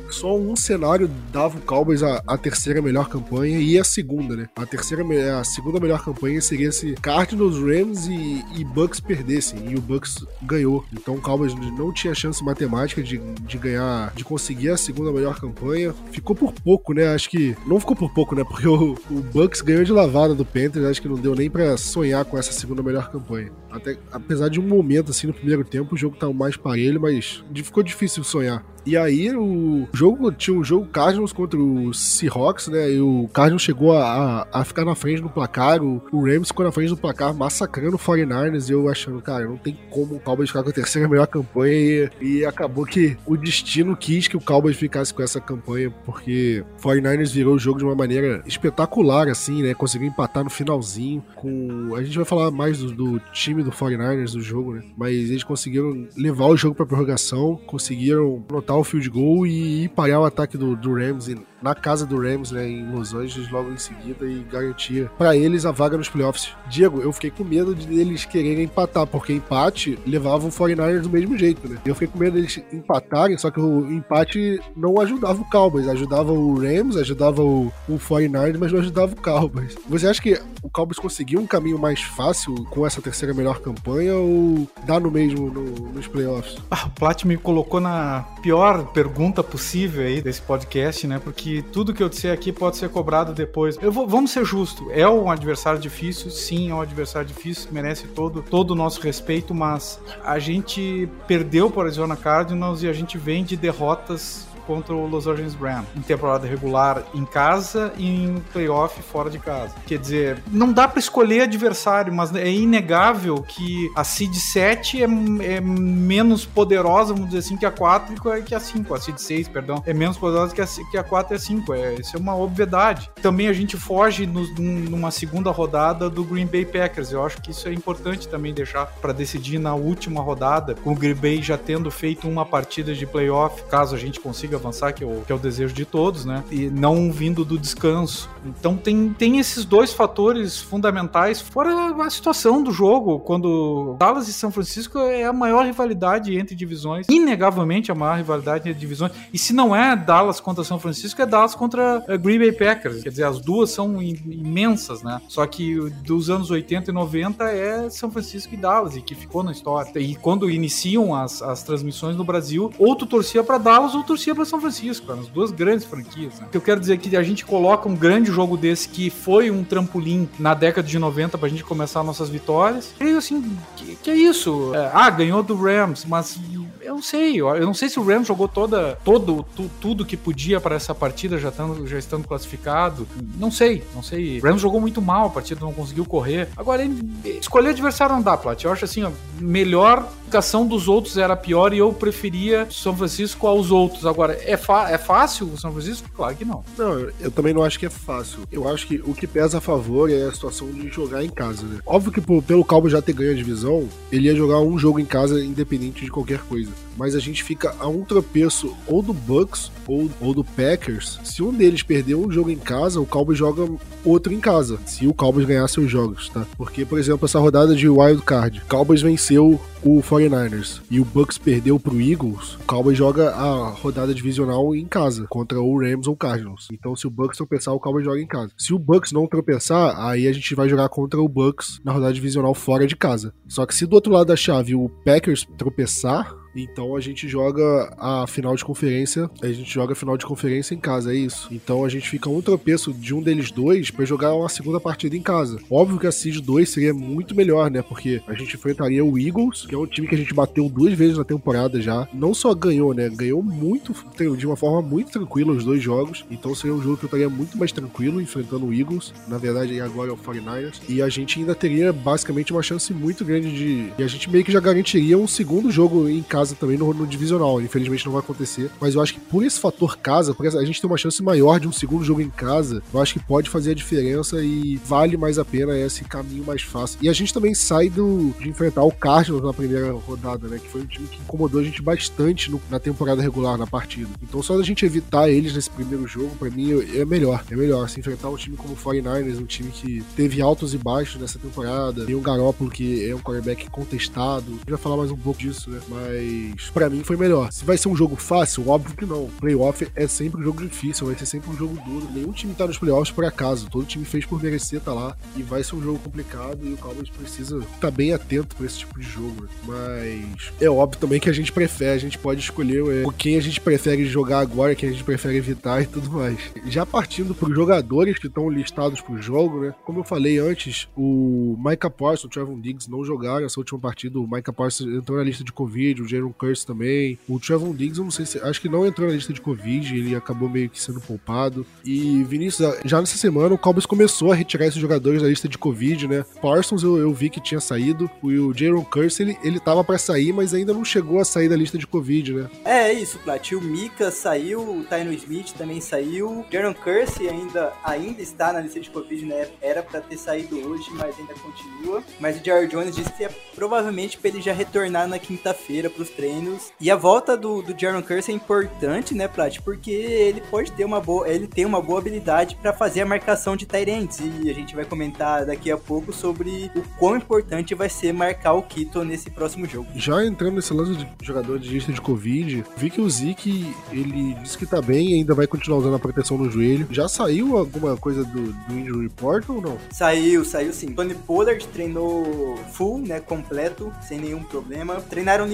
[0.09, 4.47] só um cenário dava o Cowboys a, a, terceira melhor campanha e a segunda, né?
[4.55, 5.03] A terceira,
[5.39, 10.25] a segunda melhor campanha seria se Cardinals, Rams e, e Bucks perdessem e o Bucks
[10.41, 10.85] ganhou.
[10.93, 15.39] Então o Cowboys não tinha chance matemática de, de ganhar, de conseguir a segunda melhor
[15.39, 15.93] campanha.
[16.11, 17.13] Ficou por pouco, né?
[17.13, 18.43] Acho que não ficou por pouco, né?
[18.43, 21.75] Porque o, o Bucks ganhou de lavada do Panthers, acho que não deu nem para
[21.77, 23.51] sonhar com essa segunda melhor campanha.
[23.73, 27.43] Até apesar de um momento assim no primeiro tempo, o jogo tá mais parelho, mas
[27.53, 28.63] ficou difícil sonhar.
[28.85, 32.91] E aí o jogo tinha um jogo Cardinals contra o Seahawks, né?
[32.91, 36.65] E o Cardinals chegou a, a ficar na frente no placar, o, o Rams ficou
[36.65, 38.69] na frente do placar, massacrando o 49ers.
[38.69, 41.73] E eu achando, cara, não tem como o Cowboys ficar com a terceira melhor campanha.
[41.73, 46.63] E, e acabou que o destino quis que o Cowboys ficasse com essa campanha, porque
[46.77, 49.73] o 49ers virou o jogo de uma maneira espetacular, assim, né?
[49.73, 51.23] Conseguiu empatar no finalzinho.
[51.35, 54.83] com A gente vai falar mais do, do time do 49ers do jogo, né?
[54.97, 60.19] Mas eles conseguiram levar o jogo pra prorrogação, conseguiram notar o field goal e, parar
[60.19, 61.29] o ataque do, do Rams
[61.63, 65.65] na casa do Rams, né, em Los Angeles, logo em seguida e garantir para eles
[65.65, 66.49] a vaga nos playoffs.
[66.69, 71.09] Diego, eu fiquei com medo de eles quererem empatar, porque empate levava o 49ers do
[71.09, 71.77] mesmo jeito, né?
[71.85, 76.31] Eu fiquei com medo deles empatarem, só que o empate não ajudava o Cowboys, ajudava
[76.31, 79.75] o Rams, ajudava o, o 49ers, mas não ajudava o Cowboys.
[79.87, 84.15] Você acha que o Cowboys conseguiu um caminho mais fácil com essa terceira melhor campanha
[84.15, 86.57] ou dá no mesmo no, nos playoffs?
[86.69, 91.19] Ah, o Plat me colocou na pior pergunta possível aí desse podcast, né?
[91.23, 93.77] Porque tudo que eu disser aqui pode ser cobrado depois.
[93.81, 94.87] Eu vou, vamos ser justos.
[94.91, 99.53] É um adversário difícil, sim, é um adversário difícil, merece todo, todo o nosso respeito,
[99.53, 104.93] mas a gente perdeu para o Arizona Cardinals e a gente vem de derrotas contra
[104.93, 109.75] o Los Angeles Rams em temporada regular em casa e em playoff fora de casa.
[109.85, 115.05] Quer dizer, não dá para escolher adversário, mas é inegável que a seed 7 é,
[115.05, 118.93] é, menos poderosa, vamos dizer assim, que a 4 e que a 5.
[118.93, 121.73] A seed 6, perdão, é menos poderosa que a, que a 4 e a 5.
[121.73, 123.09] É, isso é uma obviedade.
[123.21, 127.11] Também a gente foge no, numa segunda rodada do Green Bay Packers.
[127.11, 130.95] Eu acho que isso é importante também deixar para decidir na última rodada, com o
[130.95, 134.93] Green Bay já tendo feito uma partida de playoff, caso a gente consiga consiga avançar,
[134.93, 136.43] que é o, que é o desejo de todos, né?
[136.51, 138.29] E não vindo do descanso.
[138.45, 144.33] Então tem, tem esses dois fatores fundamentais, fora a situação do jogo, quando Dallas e
[144.33, 149.11] São Francisco é a maior rivalidade entre divisões, inegavelmente a maior rivalidade entre divisões.
[149.33, 153.03] E se não é Dallas contra São Francisco, é Dallas contra uh, Green Bay Packers.
[153.03, 155.21] Quer dizer, as duas são imensas, né?
[155.27, 159.43] Só que dos anos 80 e 90 é São Francisco e Dallas, e que ficou
[159.43, 159.91] na história.
[159.99, 164.33] E quando iniciam as, as transmissões no Brasil, ou tu torcia para Dallas ou torcia
[164.43, 166.39] para São Francisco, as duas grandes franquias.
[166.39, 166.47] Né?
[166.53, 170.29] Eu quero dizer que a gente coloca um grande jogo desse que foi um trampolim
[170.37, 172.93] na década de 90 pra gente começar nossas vitórias.
[172.99, 174.73] E assim, que, que é isso?
[174.75, 176.37] É, ah, ganhou do Rams, mas
[176.83, 177.39] eu não sei.
[177.39, 180.93] Eu não sei se o Rams jogou toda, todo, tu, tudo que podia para essa
[180.93, 183.07] partida, já estando, já estando classificado.
[183.37, 184.39] Não sei, não sei.
[184.39, 186.49] O Rams jogou muito mal a partida, não conseguiu correr.
[186.57, 186.83] Agora,
[187.25, 188.63] escolher adversário não dá, Plat.
[188.63, 193.45] Eu acho assim, ó, melhor classificação dos outros era pior e eu preferia São Francisco
[193.45, 194.05] aos outros.
[194.05, 196.09] Agora, é, é fácil o São Francisco?
[196.15, 196.63] Claro que não.
[196.77, 198.39] Não, eu também não acho que é fácil.
[198.51, 201.65] Eu acho que o que pesa a favor é a situação de jogar em casa,
[201.65, 201.79] né?
[201.85, 205.05] Óbvio que pelo Calvo já ter ganho a divisão, ele ia jogar um jogo em
[205.05, 206.71] casa independente de qualquer coisa.
[206.97, 211.19] Mas a gente fica a um tropeço ou do Bucks ou, ou do Packers.
[211.23, 213.67] Se um deles perder um jogo em casa, o Cowboys joga
[214.05, 214.79] outro em casa.
[214.85, 216.45] Se o Cowboys ganhar seus jogos, tá?
[216.57, 221.37] Porque, por exemplo, essa rodada de Wild Card, Cowboys venceu o 49ers e o Bucks
[221.37, 226.15] perdeu pro Eagles, o Cowboys joga a rodada divisional em casa, contra o Rams ou
[226.15, 226.67] Cardinals.
[226.71, 228.51] Então, se o Bucks tropeçar, o Cowboys joga em casa.
[228.57, 232.13] Se o Bucks não tropeçar, aí a gente vai jogar contra o Bucks na rodada
[232.13, 233.33] divisional fora de casa.
[233.47, 237.93] Só que se do outro lado da chave o Packers tropeçar, então a gente joga
[237.97, 241.47] a final de conferência, a gente joga a final de conferência em casa, é isso.
[241.51, 245.15] Então a gente fica um tropeço de um deles dois para jogar uma segunda partida
[245.15, 245.59] em casa.
[245.69, 247.81] Óbvio que a Seed 2 seria muito melhor, né?
[247.81, 250.93] Porque a gente enfrentaria o Eagles, que é um time que a gente bateu duas
[250.93, 252.07] vezes na temporada já.
[252.13, 253.09] Não só ganhou, né?
[253.09, 253.93] Ganhou muito,
[254.37, 256.25] de uma forma muito tranquila os dois jogos.
[256.29, 259.13] Então seria um jogo que eu estaria muito mais tranquilo enfrentando o Eagles.
[259.27, 260.81] Na verdade, agora é o 49ers.
[260.87, 263.93] E a gente ainda teria basicamente uma chance muito grande de.
[263.97, 266.93] E a gente meio que já garantiria um segundo jogo em casa casa também no,
[266.93, 267.61] no, divisional.
[267.61, 268.69] Infelizmente não vai acontecer.
[268.79, 271.59] Mas eu acho que por esse fator casa, porque a gente tem uma chance maior
[271.59, 275.15] de um segundo jogo em casa, eu acho que pode fazer a diferença e vale
[275.15, 276.99] mais a pena esse caminho mais fácil.
[277.01, 280.59] E a gente também sai do, de enfrentar o Cardinals na primeira rodada, né?
[280.59, 284.09] Que foi um time que incomodou a gente bastante no, na temporada regular, na partida.
[284.21, 287.43] Então só da gente evitar eles nesse primeiro jogo, para mim é melhor.
[287.49, 287.89] É melhor.
[287.89, 291.39] Se enfrentar um time como o 49ers, um time que teve altos e baixos nessa
[291.39, 294.59] temporada, tem um Garoppolo que é um quarterback contestado.
[294.65, 295.79] A gente falar mais um pouco disso, né?
[295.87, 297.51] Mas mas para mim foi melhor.
[297.51, 299.29] Se vai ser um jogo fácil, óbvio que não.
[299.39, 302.07] Playoff é sempre um jogo difícil, vai ser sempre um jogo duro.
[302.13, 303.69] Nenhum time tá nos playoffs por acaso.
[303.69, 305.15] Todo time fez por merecer tá lá.
[305.35, 308.65] E vai ser um jogo complicado e o Cowboys precisa estar tá bem atento para
[308.65, 309.47] esse tipo de jogo.
[309.65, 313.41] Mas é óbvio também que a gente prefere, a gente pode escolher é, quem a
[313.41, 316.39] gente prefere jogar agora, quem a gente prefere evitar e tudo mais.
[316.65, 319.75] Já partindo para os jogadores que estão listados pro jogo, né?
[319.83, 324.19] Como eu falei antes, o Micah Parsons, o Trevor Diggs não jogaram essa última partida.
[324.19, 327.19] O Micah Parsons entrou na lista de Covid, o Jaron Curse também.
[327.27, 328.39] O Trevon Diggs, eu não sei se.
[328.39, 331.65] Acho que não entrou na lista de Covid, ele acabou meio que sendo poupado.
[331.83, 335.57] E Vinícius, já nessa semana o Cowboys começou a retirar esses jogadores da lista de
[335.57, 336.25] Covid, né?
[336.41, 338.09] Parsons eu, eu vi que tinha saído.
[338.23, 341.49] E o Jaron Curse, ele, ele tava para sair, mas ainda não chegou a sair
[341.49, 342.49] da lista de Covid, né?
[342.63, 343.51] É, é isso, Plat.
[343.51, 346.45] O Mika saiu, o Tyno Smith também saiu.
[346.51, 349.47] Jaron Curse ainda, ainda está na lista de Covid, né?
[349.61, 352.03] Era para ter saído hoje, mas ainda continua.
[352.19, 356.09] Mas o Jared Jones disse que é provavelmente para ele já retornar na quinta-feira pros
[356.15, 356.71] treinos.
[356.79, 359.59] E a volta do, do Jaron Curse é importante, né, Plat?
[359.61, 361.27] Porque ele pode ter uma boa.
[361.27, 364.19] Ele tem uma boa habilidade para fazer a marcação de Tyrants.
[364.19, 368.53] E a gente vai comentar daqui a pouco sobre o quão importante vai ser marcar
[368.53, 369.87] o Kito nesse próximo jogo.
[369.95, 374.33] Já entrando nesse lance de jogador de lista de Covid, vi que o Zeke, ele
[374.35, 376.87] disse que tá bem e ainda vai continuar usando a proteção no joelho.
[376.91, 379.77] Já saiu alguma coisa do, do Injury Report ou não?
[379.91, 380.93] Saiu, saiu sim.
[380.93, 384.95] Tony Pollard treinou full, né, completo, sem nenhum problema.
[385.01, 385.47] Treinaram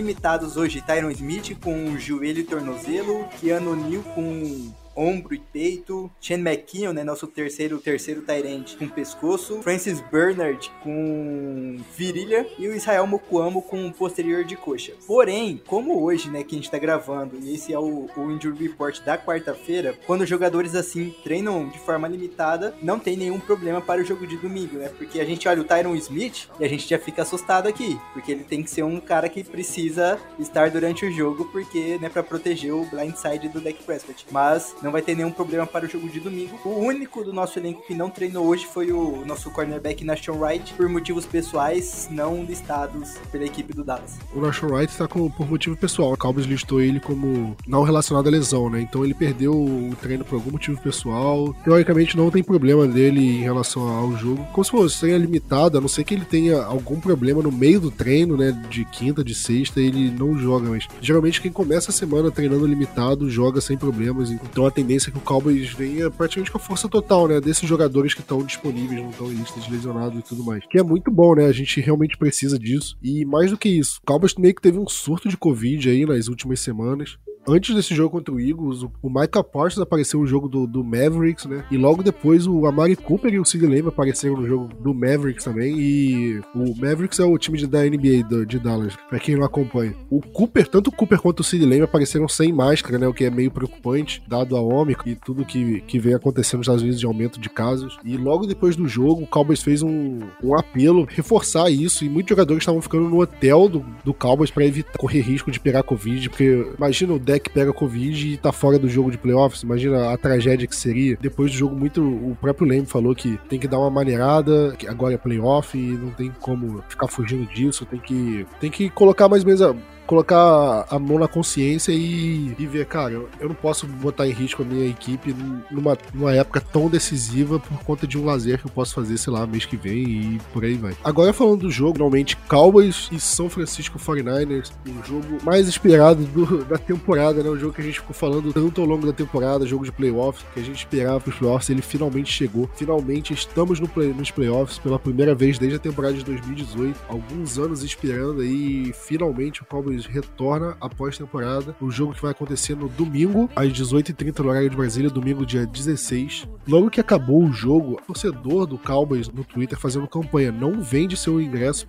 [0.58, 6.12] hoje Tyron Smith com joelho e tornozelo, Keanu Neal com ombro e peito.
[6.20, 9.62] Shane McKinnon, né, nosso terceiro terceiro Tyrant com pescoço.
[9.62, 14.94] Francis Bernard com virilha e o Israel Mokuamo com posterior de coxa.
[15.08, 18.68] Porém, como hoje, né, que a gente tá gravando, e esse é o, o Injury
[18.68, 24.02] Report da quarta-feira, quando jogadores assim treinam de forma limitada, não tem nenhum problema para
[24.02, 24.90] o jogo de domingo, né?
[24.98, 28.32] Porque a gente olha o Tyron Smith e a gente já fica assustado aqui, porque
[28.32, 32.24] ele tem que ser um cara que precisa estar durante o jogo, porque, né, para
[32.24, 34.26] proteger o blindside do deck Prescott.
[34.32, 36.60] Mas não não vai ter nenhum problema para o jogo de domingo.
[36.66, 40.74] O único do nosso elenco que não treinou hoje foi o nosso cornerback Nashon Wright,
[40.74, 44.18] por motivos pessoais não listados pela equipe do Dallas.
[44.34, 46.14] O Nashon Wright está por motivo pessoal.
[46.14, 48.82] O Cowboys listou ele como não relacionado à lesão, né?
[48.82, 51.54] Então ele perdeu o treino por algum motivo pessoal.
[51.64, 54.44] Teoricamente não tem problema dele em relação ao jogo.
[54.52, 57.80] Como se fosse treino limitado, a não ser que ele tenha algum problema no meio
[57.80, 58.52] do treino, né?
[58.70, 60.68] De quinta, de sexta, ele não joga.
[60.70, 64.32] Mas geralmente quem começa a semana treinando limitado joga sem problemas.
[64.32, 67.42] Então a tendência é que o Cowboys venha praticamente com a força total, né?
[67.42, 70.64] Desses jogadores que estão disponíveis, não estão em lista de lesionados e tudo mais.
[70.70, 71.46] Que é muito bom, né?
[71.46, 72.98] A gente realmente precisa disso.
[73.04, 76.06] E mais do que isso, o Cowboys meio que teve um surto de Covid aí
[76.06, 77.18] nas últimas semanas
[77.50, 81.46] antes desse jogo contra o Eagles, o Micah Parsons apareceu no jogo do, do, Mavericks,
[81.46, 81.64] né?
[81.72, 85.44] E logo depois o Amari Cooper e o Sid Lamb apareceram no jogo do Mavericks
[85.44, 85.80] também.
[85.80, 89.96] E o Mavericks é o time da NBA de, de Dallas, pra quem não acompanha.
[90.10, 93.08] O Cooper, tanto o Cooper quanto o Sid Lamb apareceram sem máscara, né?
[93.08, 96.68] O que é meio preocupante, dado a Ômicron e tudo que, que vem acontecendo nos
[96.68, 97.98] Estados Unidos de aumento de casos.
[98.04, 102.06] E logo depois do jogo, o Cowboys fez um, um apelo, reforçar isso.
[102.06, 105.60] E muitos jogadores estavam ficando no hotel do, do Cowboys para evitar correr risco de
[105.60, 109.62] pegar Covid, porque imagina o deck pega Covid e tá fora do jogo de playoffs.
[109.62, 111.18] Imagina a tragédia que seria.
[111.22, 114.88] Depois do jogo, muito o próprio Leme falou que tem que dar uma maneirada, que
[114.88, 117.86] agora é playoff e não tem como ficar fugindo disso.
[117.86, 119.62] Tem que, tem que colocar mais menos
[120.10, 124.32] colocar a mão na consciência e, e ver, cara, eu, eu, não posso botar em
[124.32, 125.36] risco a minha equipe
[125.70, 129.32] numa, numa época tão decisiva por conta de um lazer que eu posso fazer, sei
[129.32, 130.98] lá, mês que vem e por aí vai.
[131.04, 136.66] Agora falando do jogo, normalmente Cowboys e São Francisco 49ers, o jogo mais esperado do,
[136.66, 137.50] da temporada, né?
[137.50, 140.44] O jogo que a gente ficou falando tanto ao longo da temporada, jogo de playoffs,
[140.56, 142.68] que a gente esperava para os playoffs, ele finalmente chegou.
[142.74, 147.00] Finalmente estamos no play, nos playoffs pela primeira vez desde a temporada de 2018.
[147.08, 151.76] Alguns anos esperando aí, finalmente o Cowboys retorna após temporada.
[151.82, 155.66] O jogo que vai acontecer no domingo, às 18h30 no horário de Brasília, domingo, dia
[155.66, 156.48] 16.
[156.68, 161.18] Logo que acabou o jogo, o torcedor do Cowboys no Twitter fazendo campanha: não vende
[161.18, 161.88] seu ingresso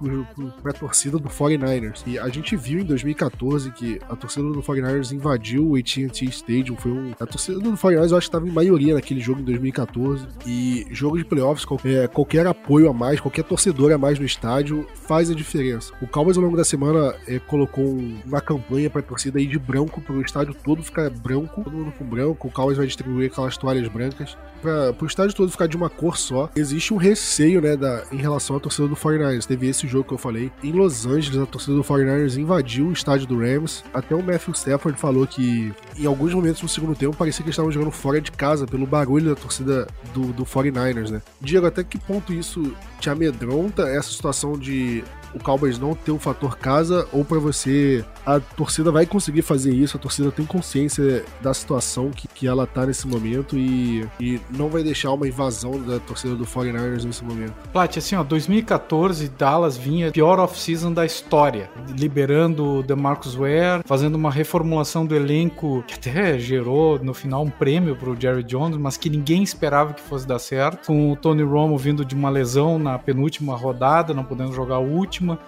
[0.63, 2.03] para a torcida do 49ers.
[2.07, 6.77] E a gente viu em 2014 que a torcida do 49ers invadiu o AT&T Stadium.
[6.77, 7.13] Foi um...
[7.21, 10.27] A torcida do 49ers eu acho que estava em maioria naquele jogo em 2014.
[10.47, 14.87] E jogo de playoffs, qualquer, qualquer apoio a mais, qualquer torcedor a mais no estádio
[14.95, 15.93] faz a diferença.
[16.01, 19.59] O Cowboys ao longo da semana é, colocou um uma campanha pra torcida ir de
[19.59, 22.49] branco pro estádio todo ficar branco, todo mundo com branco.
[22.49, 26.17] O Cowboys vai distribuir aquelas toalhas brancas para pro estádio todo ficar de uma cor
[26.17, 26.51] só.
[26.55, 29.47] Existe um receio, né, da, em relação à torcida do 49ers.
[29.47, 30.51] Teve esse jogo que eu falei.
[30.63, 33.85] Em Los Angeles, a torcida do 49ers invadiu o estádio do Rams.
[33.93, 37.55] Até o Matthew Stafford falou que em alguns momentos no segundo tempo parecia que eles
[37.55, 41.23] estavam jogando fora de casa pelo barulho da torcida do, do 49ers, né?
[41.41, 45.03] Diego, até que ponto isso te amedronta essa situação de
[45.35, 49.73] o Cowboys não ter o fator casa ou para você a torcida vai conseguir fazer
[49.73, 54.41] isso, a torcida tem consciência da situação que, que ela tá nesse momento e, e
[54.51, 57.55] não vai deixar uma invasão da torcida do 49ers nesse momento.
[57.73, 64.15] Plat, assim, ó, 2014 Dallas vinha pior off-season da história, liberando o DeMarcus Ware, fazendo
[64.15, 68.97] uma reformulação do elenco que até gerou no final um prêmio pro Jerry Jones, mas
[68.97, 72.79] que ninguém esperava que fosse dar certo, com o Tony Romo vindo de uma lesão
[72.79, 74.81] na penúltima rodada, não podendo jogar a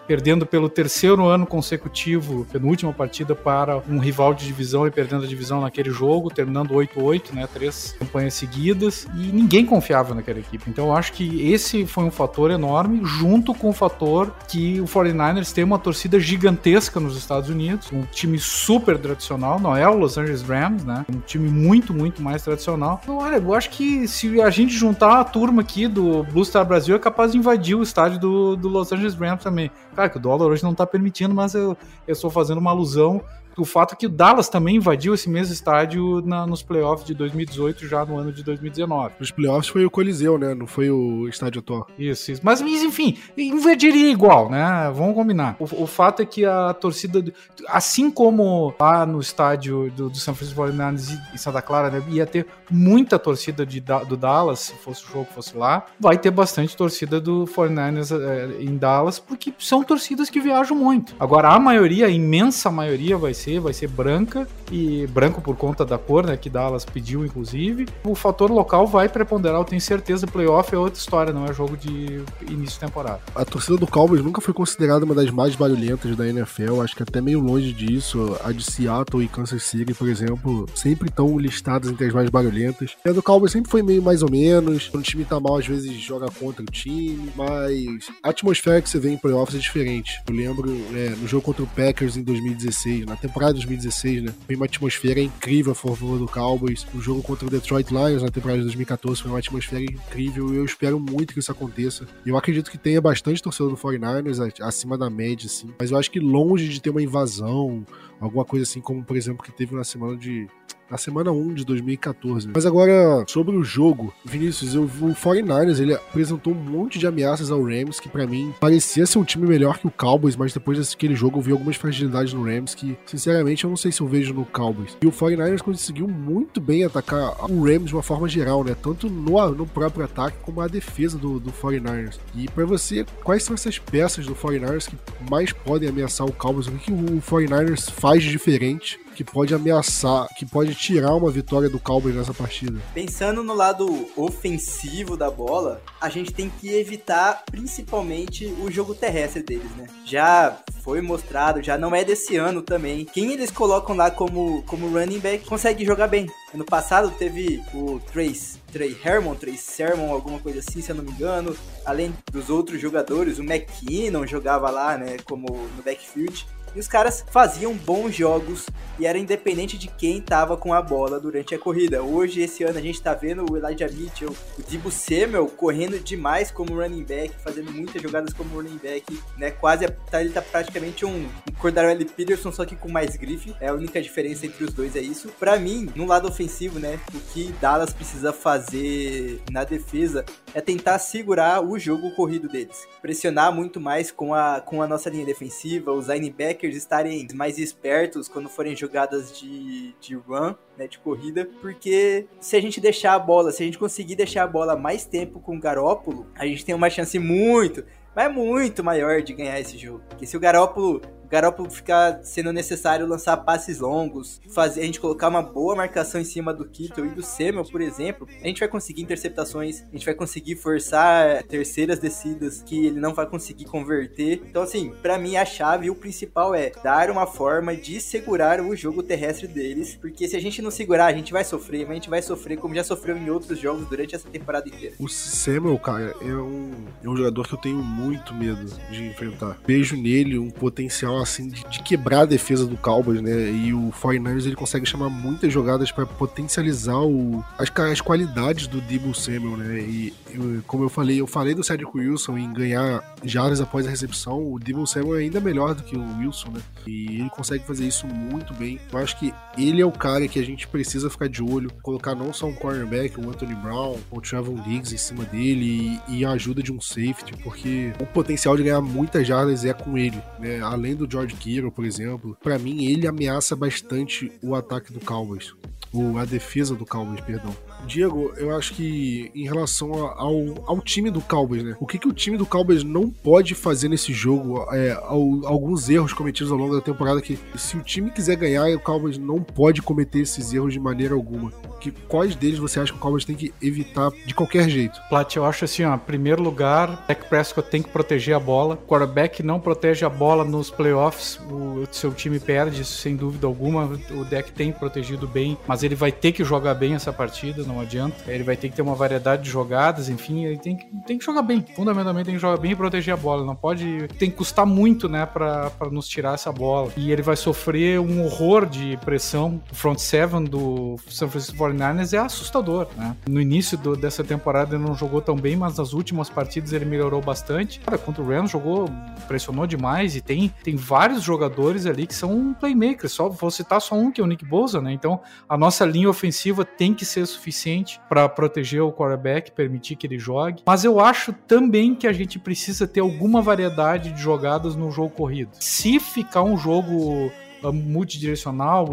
[0.06, 5.28] perdendo pelo terceiro ano consecutivo, penúltima partida para um rival de divisão e perdendo a
[5.28, 10.64] divisão naquele jogo, terminando 8-8, né, três campanhas seguidas, e ninguém confiava naquela equipe.
[10.68, 14.84] Então eu acho que esse foi um fator enorme, junto com o fator que o
[14.84, 19.96] 49ers tem uma torcida gigantesca nos Estados Unidos, um time super tradicional, não é o
[19.96, 23.00] Los Angeles Rams, né, um time muito, muito mais tradicional.
[23.02, 26.66] Então, olha, eu acho que se a gente juntar a turma aqui do Blue Star
[26.66, 29.61] Brasil, é capaz de invadir o estádio do, do Los Angeles Rams também.
[29.94, 33.22] Claro que o dólar hoje não está permitindo, mas eu, eu estou fazendo uma alusão
[33.56, 37.86] o fato que o Dallas também invadiu esse mesmo estádio na, nos playoffs de 2018,
[37.86, 39.14] já no ano de 2019.
[39.20, 40.54] Os playoffs foi o Coliseu, né?
[40.54, 41.86] Não foi o estádio atual.
[41.98, 42.40] Isso, isso.
[42.44, 44.90] Mas, mas enfim, invadiria igual, né?
[44.94, 45.56] Vamos combinar.
[45.58, 47.22] O, o, fato é que a torcida,
[47.68, 52.26] assim como lá no estádio do, do San Francisco 49ers em Santa Clara, né, ia
[52.26, 56.76] ter muita torcida de, do Dallas, se fosse o jogo fosse lá, vai ter bastante
[56.76, 61.14] torcida do 49ers é, em Dallas, porque são torcidas que viajam muito.
[61.18, 65.56] Agora, a maioria, a imensa maioria vai ser ser, vai ser branca e branco por
[65.56, 67.86] conta da cor, né, que Dallas pediu inclusive.
[68.04, 71.76] O fator local vai preponderar, eu tenho certeza, playoff é outra história, não é jogo
[71.76, 73.20] de início de temporada.
[73.34, 77.02] A torcida do Cowboys nunca foi considerada uma das mais barulhentas da NFL, acho que
[77.02, 78.36] até meio longe disso.
[78.44, 82.96] A de Seattle e Kansas City, por exemplo, sempre estão listadas entre as mais barulhentas.
[83.04, 84.88] A do Cowboys sempre foi meio mais ou menos.
[84.88, 88.88] Quando o time tá mal, às vezes joga contra o time, mas a atmosfera que
[88.88, 90.20] você vê em playoffs é diferente.
[90.28, 94.22] Eu lembro é, no jogo contra o Packers em 2016, na temporada temporada de 2016,
[94.24, 94.34] né?
[94.44, 96.86] Foi uma atmosfera incrível a favor do Cowboys.
[96.94, 100.58] O jogo contra o Detroit Lions na temporada de 2014 foi uma atmosfera incrível e
[100.58, 102.06] eu espero muito que isso aconteça.
[102.26, 105.70] Eu acredito que tenha bastante torcedor do 49ers acima da média, assim.
[105.78, 107.86] Mas eu acho que longe de ter uma invasão,
[108.20, 110.46] alguma coisa assim como, por exemplo, que teve na semana de
[110.92, 112.50] na semana 1 de 2014.
[112.54, 117.50] Mas agora, sobre o jogo, Vinícius, eu, o 49ers ele apresentou um monte de ameaças
[117.50, 120.78] ao Rams que para mim parecia ser um time melhor que o Cowboys, mas depois
[120.90, 124.06] daquele jogo eu vi algumas fragilidades no Rams que, sinceramente, eu não sei se eu
[124.06, 124.94] vejo no Cowboys.
[125.00, 128.76] E o 49ers conseguiu muito bem atacar o Rams de uma forma geral, né?
[128.80, 132.18] Tanto no, no próprio ataque como a defesa do, do 49ers.
[132.36, 134.96] E para você, quais são essas peças do 49ers que
[135.30, 136.66] mais podem ameaçar o Cowboys?
[136.66, 141.30] O que, que o 49ers faz de diferente que pode ameaçar, que pode tirar uma
[141.30, 142.80] vitória do Cowboys nessa partida?
[142.94, 149.42] Pensando no lado ofensivo da bola, a gente tem que evitar principalmente o jogo terrestre
[149.42, 149.86] deles, né?
[150.04, 153.04] Já foi mostrado, já não é desse ano também.
[153.04, 156.26] Quem eles colocam lá como, como running back consegue jogar bem.
[156.52, 161.04] Ano passado teve o Trace, Trey Hermon, Trey Sermon, alguma coisa assim, se eu não
[161.04, 161.56] me engano.
[161.84, 165.46] Além dos outros jogadores, o McKinnon jogava lá, né, como
[165.76, 166.46] no backfield.
[166.74, 168.66] E os caras faziam bons jogos
[168.98, 172.02] e era independente de quem tava com a bola durante a corrida.
[172.02, 176.50] Hoje, esse ano, a gente tá vendo o Elijah Mitchell, o Dibu Samuel correndo demais
[176.50, 179.50] como running back, fazendo muitas jogadas como running back, né?
[179.50, 183.54] Quase, tá, ele tá praticamente um, um Cordarelli Peterson, só que com mais grife.
[183.60, 185.28] É a única diferença entre os dois, é isso.
[185.38, 190.98] Para mim, no lado ofensivo, né, o que Dallas precisa fazer na defesa é tentar
[190.98, 192.86] segurar o jogo corrido deles.
[193.00, 197.58] Pressionar muito mais com a, com a nossa linha defensiva, os linebackers linebackers estarem mais
[197.58, 203.14] espertos quando forem jogadas de, de run, né, de corrida, porque se a gente deixar
[203.14, 206.46] a bola, se a gente conseguir deixar a bola mais tempo com o Garópolo, a
[206.46, 210.02] gente tem uma chance muito, mas muito maior de ganhar esse jogo.
[210.08, 211.00] Porque se o Garópolo
[211.32, 216.24] Garoppolo ficar sendo necessário lançar passes longos, fazer a gente colocar uma boa marcação em
[216.24, 220.04] cima do Kittle e do Samuel, por exemplo, a gente vai conseguir interceptações, a gente
[220.04, 224.42] vai conseguir forçar terceiras descidas que ele não vai conseguir converter.
[224.46, 228.60] Então, assim, para mim a chave e o principal é dar uma forma de segurar
[228.60, 231.92] o jogo terrestre deles, porque se a gente não segurar, a gente vai sofrer, mas
[231.92, 234.96] a gente vai sofrer como já sofreu em outros jogos durante essa temporada inteira.
[234.98, 239.56] O Samuel, cara, é um, é um jogador que eu tenho muito medo de enfrentar.
[239.66, 243.50] Vejo nele um potencial assim, de, de, quebrar a defesa do Cowboys, né?
[243.50, 248.80] E o 49ers ele consegue chamar muitas jogadas para potencializar o, as, as qualidades do
[248.80, 249.80] Debo Samuel, né?
[249.80, 253.90] E eu, como eu falei, eu falei do Cedric Wilson em ganhar jardas após a
[253.90, 256.60] recepção, o Debo Samuel é ainda melhor do que o Wilson, né?
[256.86, 258.80] E ele consegue fazer isso muito bem.
[258.92, 262.14] Eu acho que ele é o cara que a gente precisa ficar de olho, colocar
[262.14, 266.18] não só um cornerback, o Anthony Brown, ou o Trevor Diggs em cima dele e,
[266.18, 269.96] e, a ajuda de um safety, porque o potencial de ganhar muitas jardas é com
[269.98, 270.60] ele, né?
[270.60, 275.52] Além do George Kittle, por exemplo, para mim ele ameaça bastante o ataque do Cowboys,
[275.92, 277.54] ou a defesa do Cowboys, perdão.
[277.86, 281.76] Diego, eu acho que em relação ao, ao time do Cowboys, né?
[281.80, 284.66] O que, que o time do Cowboys não pode fazer nesse jogo?
[284.72, 288.68] É, ao, alguns erros cometidos ao longo da temporada que, se o time quiser ganhar,
[288.74, 291.50] o Cowboys não pode cometer esses erros de maneira alguma.
[291.80, 295.00] Que, quais deles você acha que o Cowboys tem que evitar de qualquer jeito?
[295.08, 298.76] Plat, eu acho assim, ó, primeiro lugar, Dak Prescott tem que proteger a bola.
[298.76, 303.98] Quarterback não protege a bola nos playoffs, o seu time perde, sem dúvida alguma.
[304.12, 307.71] O Dak tem protegido bem, mas ele vai ter que jogar bem essa partida não
[307.80, 308.30] adianta.
[308.30, 311.24] Ele vai ter que ter uma variedade de jogadas, enfim, ele tem que, tem que
[311.24, 311.64] jogar bem.
[311.74, 313.44] Fundamentalmente tem que jogar bem e proteger a bola.
[313.44, 314.08] Não pode.
[314.18, 316.90] Tem que custar muito, né, pra, pra nos tirar essa bola.
[316.96, 319.60] E ele vai sofrer um horror de pressão.
[319.70, 323.16] O front seven do San Francisco 49ers é assustador, né?
[323.28, 326.84] No início do, dessa temporada ele não jogou tão bem, mas nas últimas partidas ele
[326.84, 327.80] melhorou bastante.
[327.80, 328.88] Cara, contra o Rams jogou,
[329.26, 333.12] pressionou demais e tem, tem vários jogadores ali que são playmakers.
[333.12, 334.92] Só vou citar só um que é o Nick Bosa, né?
[334.92, 339.96] Então a nossa linha ofensiva tem que ser suficiente suficiente para proteger o quarterback, permitir
[339.96, 340.62] que ele jogue.
[340.66, 345.10] Mas eu acho também que a gente precisa ter alguma variedade de jogadas no jogo
[345.10, 345.50] corrido.
[345.60, 347.30] Se ficar um jogo
[347.70, 348.88] multidirecional,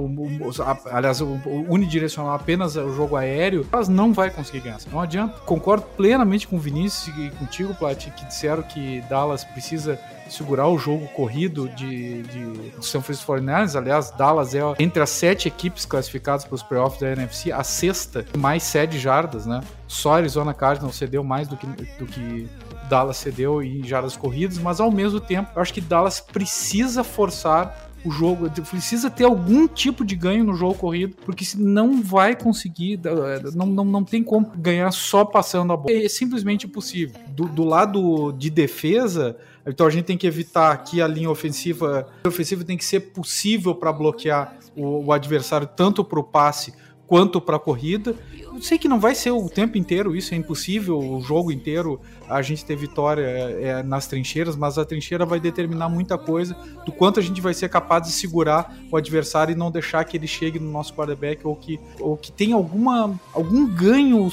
[0.91, 1.21] aliás,
[1.67, 4.79] unidirecional apenas o jogo aéreo, elas não vai conseguir ganhar.
[4.91, 5.39] Não adianta.
[5.39, 10.77] Concordo plenamente com o Vinícius e contigo, Plat, que disseram que Dallas precisa segurar o
[10.77, 13.75] jogo corrido de, de, de São Francisco 49ers.
[13.75, 18.25] Aliás, Dallas é entre as sete equipes classificadas para os playoffs da NFC, a sexta
[18.37, 19.61] mais sete jardas, né?
[19.87, 22.47] Só Arizona Cardinals cedeu mais do que, do que
[22.89, 27.88] Dallas cedeu em jardas corridas, mas ao mesmo tempo, eu acho que Dallas precisa forçar
[28.03, 32.99] o jogo, precisa ter algum tipo de ganho no jogo corrido, porque não vai conseguir,
[33.53, 35.91] não, não, não tem como ganhar só passando a bola.
[35.91, 37.19] É simplesmente impossível.
[37.29, 42.07] Do, do lado de defesa, então a gente tem que evitar que a linha ofensiva,
[42.23, 46.73] a ofensiva tem que ser possível para bloquear o, o adversário tanto para o passe
[47.09, 48.15] quanto para a corrida.
[48.53, 51.99] Eu sei que não vai ser o tempo inteiro, isso é impossível, o jogo inteiro
[52.29, 56.55] a gente ter vitória é, é, nas trincheiras, mas a trincheira vai determinar muita coisa
[56.85, 60.15] do quanto a gente vai ser capaz de segurar o adversário e não deixar que
[60.15, 64.29] ele chegue no nosso quarterback ou que, ou que tenha alguma, algum ganho.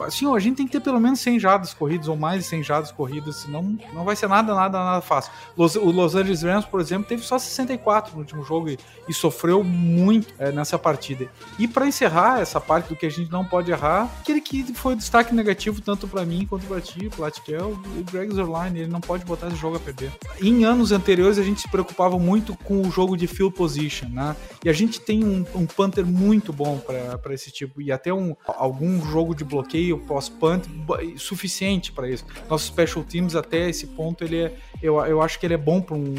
[0.00, 2.62] Assim, a gente tem que ter pelo menos 100 jadas corridas ou mais de 100
[2.62, 5.30] jadas corridas, senão não vai ser nada, nada, nada fácil.
[5.56, 9.12] Los, o Los Angeles Rams, por exemplo, teve só 64 no último jogo e, e
[9.12, 11.28] sofreu muito é, nessa partida.
[11.58, 14.96] E para encerrar essa parte do que a gente não pode errar, aquele que foi
[14.96, 17.08] destaque negativo tanto para mim quanto para ti,
[17.44, 20.12] que é o, o Greg Zerline, ele não pode botar esse jogo a perder.
[20.40, 24.36] Em anos anteriores a gente se preocupava muito com o jogo de field position, né?
[24.64, 28.34] E a gente tem um, um punter muito bom para esse tipo e até um
[28.46, 30.64] algum jogo de bloqueio pós-punt
[31.16, 32.24] suficiente para isso.
[32.48, 35.80] Nossos special teams até esse ponto ele é, eu, eu acho que ele é bom
[35.80, 36.14] para um,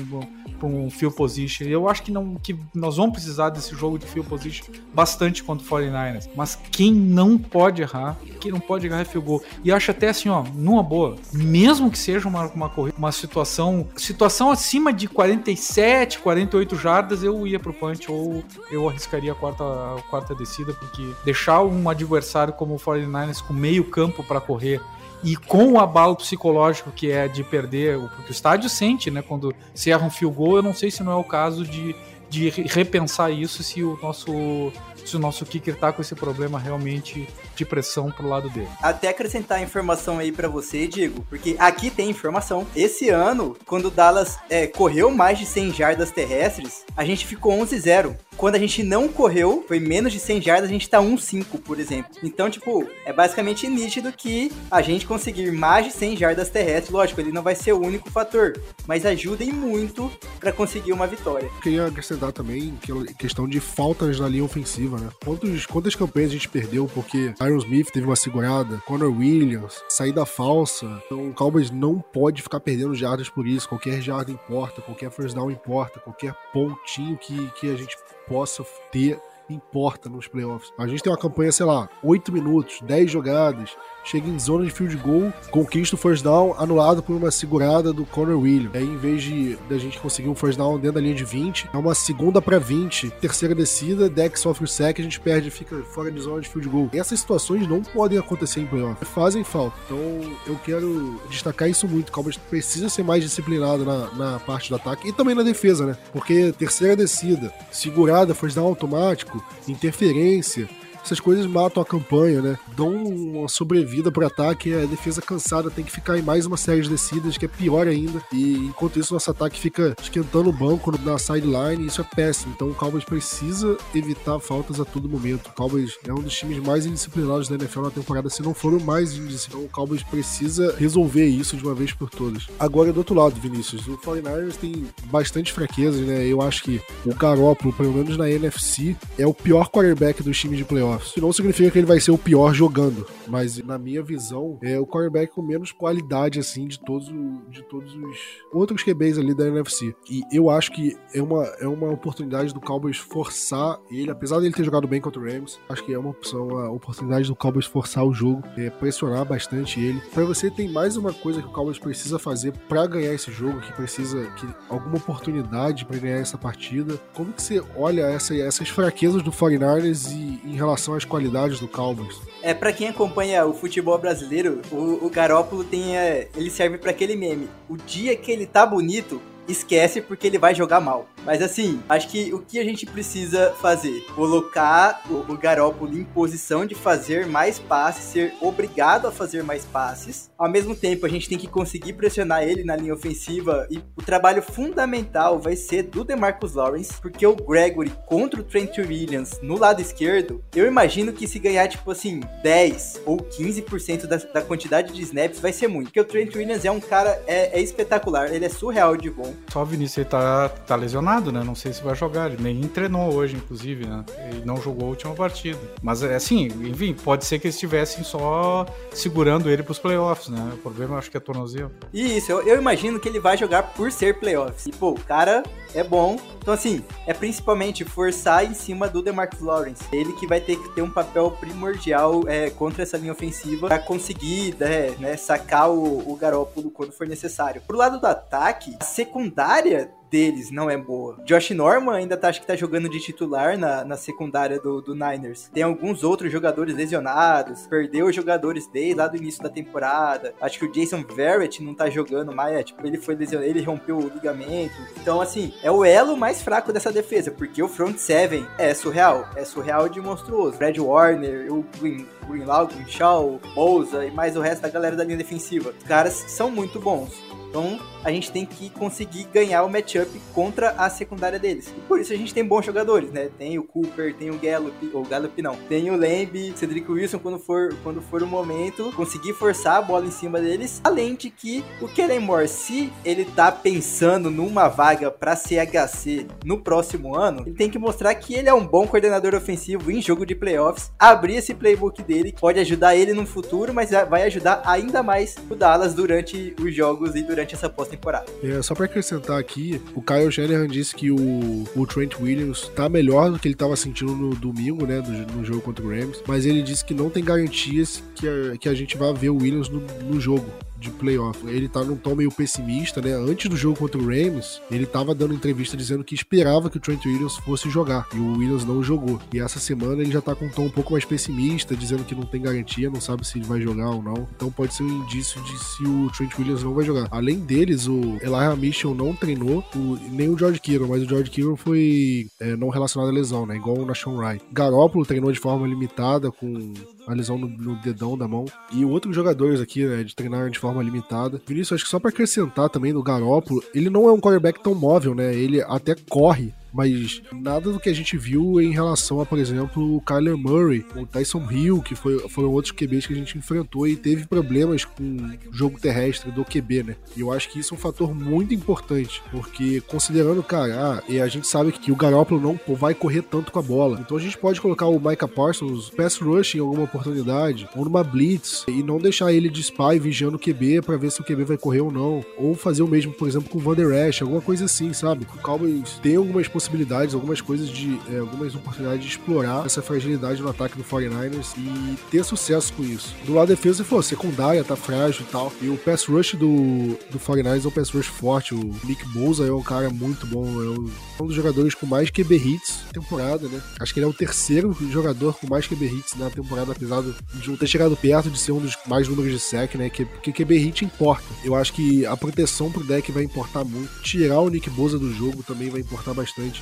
[0.63, 1.65] um field position.
[1.65, 5.65] Eu acho que não que nós vamos precisar desse jogo de field position bastante contra
[5.65, 6.29] o 49ers.
[6.36, 9.43] Mas quem não pode errar, quem não pode errar é field goal.
[9.63, 14.51] E acho até assim, ó, numa boa mesmo que seja uma, uma, uma situação, situação
[14.51, 20.01] acima de 47, 48 jardas, eu ia pro punch ou eu arriscaria a quarta, a
[20.09, 24.81] quarta descida, porque deixar um adversário como o 49ers com meio campo para correr
[25.23, 29.53] e com o abalo psicológico que é de perder, porque o estádio sente, né, quando
[29.73, 31.95] se erra um field goal, eu não sei se não é o caso de,
[32.29, 34.71] de repensar isso se o nosso
[35.06, 38.68] se o nosso kicker tá com esse problema realmente de pressão pro lado dele.
[38.82, 42.66] Até acrescentar informação aí para você, Diego, porque aqui tem informação.
[42.76, 47.53] Esse ano, quando o Dallas é, correu mais de 100 jardas terrestres, a gente ficou
[47.60, 48.16] 11-0.
[48.38, 51.79] Quando a gente não correu, foi menos de 100 jardas, a gente tá 1-5, por
[51.79, 52.11] exemplo.
[52.21, 57.21] Então, tipo, é basicamente nítido que a gente conseguir mais de 100 jardas terrestres, lógico,
[57.21, 58.53] ele não vai ser o único fator,
[58.88, 61.49] mas ajudem muito para conseguir uma vitória.
[61.61, 62.77] Queria acrescentar também
[63.09, 65.09] a questão de faltas na linha ofensiva, né?
[65.23, 70.25] Quantos, quantas campanhas a gente perdeu porque Tyron Smith teve uma segurada, Connor Williams, saída
[70.25, 71.01] falsa.
[71.05, 73.69] Então o Cowboys não pode ficar perdendo jardas por isso.
[73.69, 77.95] Qualquer jarda importa, qualquer first down importa, qualquer pontinho que, que a gente
[78.28, 79.19] possa ter
[79.49, 80.73] importa nos playoffs.
[80.78, 84.72] A gente tem uma campanha, sei lá, 8 minutos, 10 jogadas, chega em zona de
[84.72, 88.76] field goal, conquista o first down, anulado por uma segurada do Conor Williams.
[88.76, 91.70] Aí, em vez de da gente conseguir um first down dentro da linha de 20,
[91.74, 95.76] é uma segunda para 20, terceira descida, deck sofre o sec, a gente perde, fica
[95.84, 96.89] fora de zona de field goal.
[96.93, 99.76] Essas situações não podem acontecer em playoff, fazem falta.
[99.86, 99.97] Então,
[100.45, 102.10] eu quero destacar isso muito.
[102.10, 105.86] O Cowboys precisa ser mais disciplinado na, na parte do ataque e também na defesa,
[105.86, 105.97] né?
[106.14, 110.70] Porque terceira descida, segurada, first down automático, interferência,
[111.06, 112.58] essas coisas matam a campanha, né?
[112.76, 116.82] Dão uma sobrevida pro ataque, a defesa cansada tem que ficar em mais uma série
[116.82, 118.22] de descidas, que é pior ainda.
[118.34, 122.53] E enquanto isso, nosso ataque fica esquentando o banco na sideline, e isso é péssimo.
[122.56, 125.47] Então o Cowboys precisa evitar faltas a todo momento.
[125.47, 128.74] O Cowboys é um dos times mais indisciplinados da NFL na temporada, se não for
[128.74, 129.45] o mais indisciplinado.
[129.45, 132.47] Então o Cowboys precisa resolver isso de uma vez por todas.
[132.60, 136.26] Agora, do outro lado, Vinícius, o 49ers tem bastante fraquezas, né?
[136.26, 140.58] Eu acho que o Garoppolo, pelo menos na NFC, é o pior quarterback dos times
[140.58, 141.09] de playoff playoffs.
[141.11, 144.79] Isso não significa que ele vai ser o pior jogando, mas na minha visão, é
[144.79, 147.07] o quarterback com menos qualidade, assim, de todos,
[147.49, 148.17] de todos os
[148.53, 149.95] outros QBs ali da NFC.
[150.09, 154.53] E eu acho que é uma, é uma oportunidade do Cowboys forçar ele, apesar dele
[154.53, 157.65] ter jogado bem contra o Rams, acho que é uma opção, uma oportunidade do Cowboys
[157.65, 160.01] forçar o jogo, é, pressionar bastante ele.
[160.13, 163.59] Para você tem mais uma coisa que o Cowboys precisa fazer para ganhar esse jogo,
[163.61, 166.99] que precisa que alguma oportunidade para ganhar essa partida.
[167.13, 171.59] Como que você olha essa, essas fraquezas do 49ers e em relação relação às qualidades
[171.59, 172.19] do Cowboys.
[172.41, 175.97] É, para quem acompanha o futebol brasileiro, o, o Garópolo tem.
[175.97, 177.49] É, ele serve para aquele meme.
[177.67, 181.07] O dia que ele tá bonito, esquece porque ele vai jogar mal.
[181.23, 184.05] Mas assim, acho que o que a gente precisa fazer?
[184.15, 189.65] Colocar o, o Garópolo em posição de fazer mais passes, ser obrigado a fazer mais
[189.65, 190.29] passes.
[190.38, 194.01] Ao mesmo tempo, a gente tem que conseguir pressionar ele na linha ofensiva e o
[194.01, 199.57] trabalho fundamental vai ser do DeMarcus Lawrence, porque o Gregory contra o Trent Williams no
[199.57, 204.93] lado esquerdo, eu imagino que se ganhar tipo assim 10 ou 15% da, da quantidade
[204.93, 205.88] de snaps vai ser muito.
[205.88, 209.33] Porque o Trent Williams é um cara é, é espetacular, ele é surreal de bom
[209.51, 211.43] Só Vinícius ele tá, tá lesionado, né?
[211.43, 212.31] Não sei se vai jogar.
[212.31, 214.03] Ele nem treinou hoje, inclusive, né?
[214.29, 215.59] Ele não jogou a última partida.
[215.81, 220.51] Mas é assim, enfim, pode ser que eles estivessem só segurando ele pros playoffs, né?
[220.53, 221.71] O problema acho que é tornozelo.
[221.93, 224.65] Isso, eu, eu imagino que ele vai jogar por ser playoffs.
[224.65, 225.43] E, pô, o cara
[225.76, 226.17] é bom.
[226.38, 229.84] Então, assim, é principalmente forçar em cima do DeMarcus Lawrence.
[229.91, 233.80] Ele que vai ter que ter um papel primordial é, contra essa linha ofensiva para
[233.80, 237.61] conseguir né, né, sacar o, o Garópolo quando for necessário.
[237.67, 241.17] Pro lado do ataque, a secundária deles não é boa.
[241.26, 244.93] Josh Norman ainda tá, acho que tá jogando de titular na, na secundária do, do
[244.93, 245.49] Niners.
[245.53, 250.34] Tem alguns outros jogadores lesionados, perdeu os jogadores desde lá do início da temporada.
[250.39, 253.61] Acho que o Jason Verrett não tá jogando mais, é, tipo, ele foi lesionado, ele
[253.61, 254.76] rompeu o ligamento.
[255.01, 259.28] Então, assim, é o elo mais fraco dessa defesa, porque o front seven é surreal,
[259.36, 260.57] é surreal de monstruoso.
[260.57, 265.18] Fred Warner, o Green, Greenlaw, Greenshaw, Bouza e mais o resto da galera da linha
[265.18, 265.74] defensiva.
[265.76, 267.24] Os caras são muito bons.
[267.56, 271.74] Então a gente tem que conseguir ganhar o matchup contra a secundária deles.
[271.76, 273.30] E por isso a gente tem bons jogadores, né?
[273.36, 277.39] Tem o Cooper, tem o Gallup, ou Gallup não, tem o Lamb, Cedric Wilson quando
[277.39, 280.82] for, quando for o momento, conseguir forçar a bola em cima deles.
[280.84, 286.62] Além de que o Kellen Moore, se ele tá pensando numa vaga para CHC no
[286.62, 290.26] próximo ano, ele tem que mostrar que ele é um bom coordenador ofensivo em jogo
[290.26, 295.01] de playoffs, abrir esse playbook dele, pode ajudar ele no futuro, mas vai ajudar ainda
[295.01, 298.25] mais o Dallas durante os jogos e durante durante essa pós-temporada.
[298.43, 302.89] É, só para acrescentar aqui, o Kyle Shanahan disse que o, o Trent Williams tá
[302.89, 306.21] melhor do que ele estava sentindo no domingo, né, no, no, jogo contra o Rams,
[306.27, 309.37] mas ele disse que não tem garantias que a, que a gente vai ver o
[309.37, 310.45] Williams no, no jogo
[310.78, 311.39] de playoff.
[311.47, 313.13] Ele tá num tom meio pessimista, né?
[313.13, 316.80] Antes do jogo contra o Rams, ele tava dando entrevista dizendo que esperava que o
[316.80, 318.07] Trent Williams fosse jogar.
[318.13, 319.19] E o Williams não jogou.
[319.34, 322.15] E essa semana ele já tá com um tom um pouco mais pessimista, dizendo que
[322.15, 324.28] não tem garantia, não sabe se ele vai jogar ou não.
[324.36, 327.07] Então pode ser um indício de se o Trent Williams não vai jogar.
[327.11, 331.30] Além deles, o Elijah Mitchell não treinou, o, nem o George Kittle, mas o George
[331.30, 333.55] Kittle foi é, não relacionado à lesão, né?
[333.55, 334.43] Igual o Nashon Wright.
[334.51, 336.73] Garoppolo treinou de forma limitada com
[337.08, 338.45] a lesão no, no, dedão da mão.
[338.72, 341.41] E outros jogadores aqui, né, de treinar de forma limitada.
[341.47, 344.76] Vinícius, acho que só para acrescentar também no Garópolo, ele não é um quarterback tão
[344.76, 345.34] móvel, né?
[345.34, 349.95] Ele até corre mas nada do que a gente viu em relação a, por exemplo,
[349.95, 353.88] o Kyler Murray, o Tyson Hill, que foi, foram outros QBs que a gente enfrentou
[353.88, 356.95] e teve problemas com o jogo terrestre do QB, né?
[357.15, 361.28] E eu acho que isso é um fator muito importante, porque considerando, cara, ah, a
[361.28, 364.38] gente sabe que o Garoppolo não vai correr tanto com a bola, então a gente
[364.38, 368.97] pode colocar o Micah Parsons pass rush em alguma oportunidade, ou numa blitz, e não
[368.97, 371.91] deixar ele de spy vigiando o QB para ver se o QB vai correr ou
[371.91, 374.91] não, ou fazer o mesmo, por exemplo, com o Van Der Esch, alguma coisa assim,
[374.91, 375.26] sabe?
[375.36, 377.99] O Cowboys tem algumas possibilidades possibilidades, algumas coisas de.
[378.11, 382.84] É, algumas oportunidades de explorar essa fragilidade no ataque do 49ers e ter sucesso com
[382.84, 383.13] isso.
[383.26, 385.53] Do lado da defesa, falou, secundária tá frágil e tal.
[385.61, 388.55] E o pass rush do, do 49ers é um pass rush forte.
[388.55, 390.91] O Nick Bosa é um cara muito bom, é um,
[391.22, 393.61] um dos jogadores com mais QB hits temporada, né?
[393.80, 397.49] Acho que ele é o terceiro jogador com mais QB hits na temporada, apesar de
[397.49, 399.89] não ter chegado perto de ser um dos mais números de sec, né?
[399.89, 401.26] Porque QB hit importa.
[401.43, 404.01] Eu acho que a proteção pro deck vai importar muito.
[404.01, 406.55] Tirar o Nick Bosa do jogo também vai importar bastante.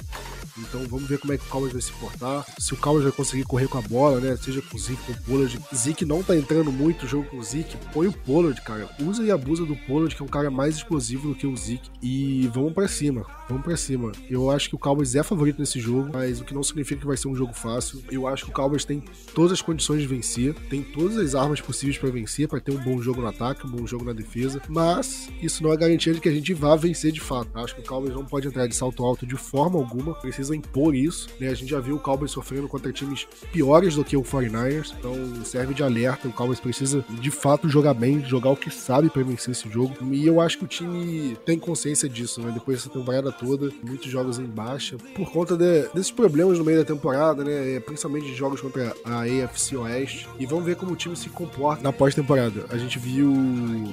[0.58, 2.46] Então vamos ver como é que o Cowboys vai se portar.
[2.60, 4.38] Se o Cowboys vai conseguir correr com a bola, né?
[4.38, 5.60] Seja com o Zeke, com o Pollard.
[5.76, 7.76] Zeke não tá entrando muito no jogo com o Zeke.
[7.91, 8.89] Põe o Pollard, cara.
[9.00, 11.89] Usa e abusa do Pollard, que é um cara mais explosivo do que o Zeke.
[12.02, 13.26] E vamos para cima.
[13.50, 14.12] Vamos para cima.
[14.30, 17.08] Eu acho que o Cowboys é favorito nesse jogo, mas o que não significa que
[17.08, 18.04] vai ser um jogo fácil.
[18.12, 21.62] Eu acho que o Cowboys tem todas as condições de vencer, tem todas as armas
[21.62, 24.62] possíveis para vencer, para ter um bom jogo no ataque, um bom jogo na defesa.
[24.70, 27.50] Mas isso não é garantia de que a gente vá vencer de fato.
[27.56, 30.13] Acho que o Cowboys não pode entrar de salto alto de forma alguma.
[30.15, 31.28] Precisa impor isso.
[31.39, 31.49] Né?
[31.49, 35.13] A gente já viu o Cowboys sofrendo contra times piores do que o 49ers, então
[35.43, 36.28] serve de alerta.
[36.28, 39.93] O Cowboys precisa de fato jogar bem, jogar o que sabe para vencer esse jogo.
[40.11, 42.51] E eu acho que o time tem consciência disso, né?
[42.51, 46.80] Depois dessa temporada toda, muitos jogos em baixa, por conta de, desses problemas no meio
[46.80, 47.80] da temporada, né?
[47.80, 50.28] Principalmente de jogos contra a AFC Oeste.
[50.39, 52.65] E vamos ver como o time se comporta na pós-temporada.
[52.69, 53.34] A gente viu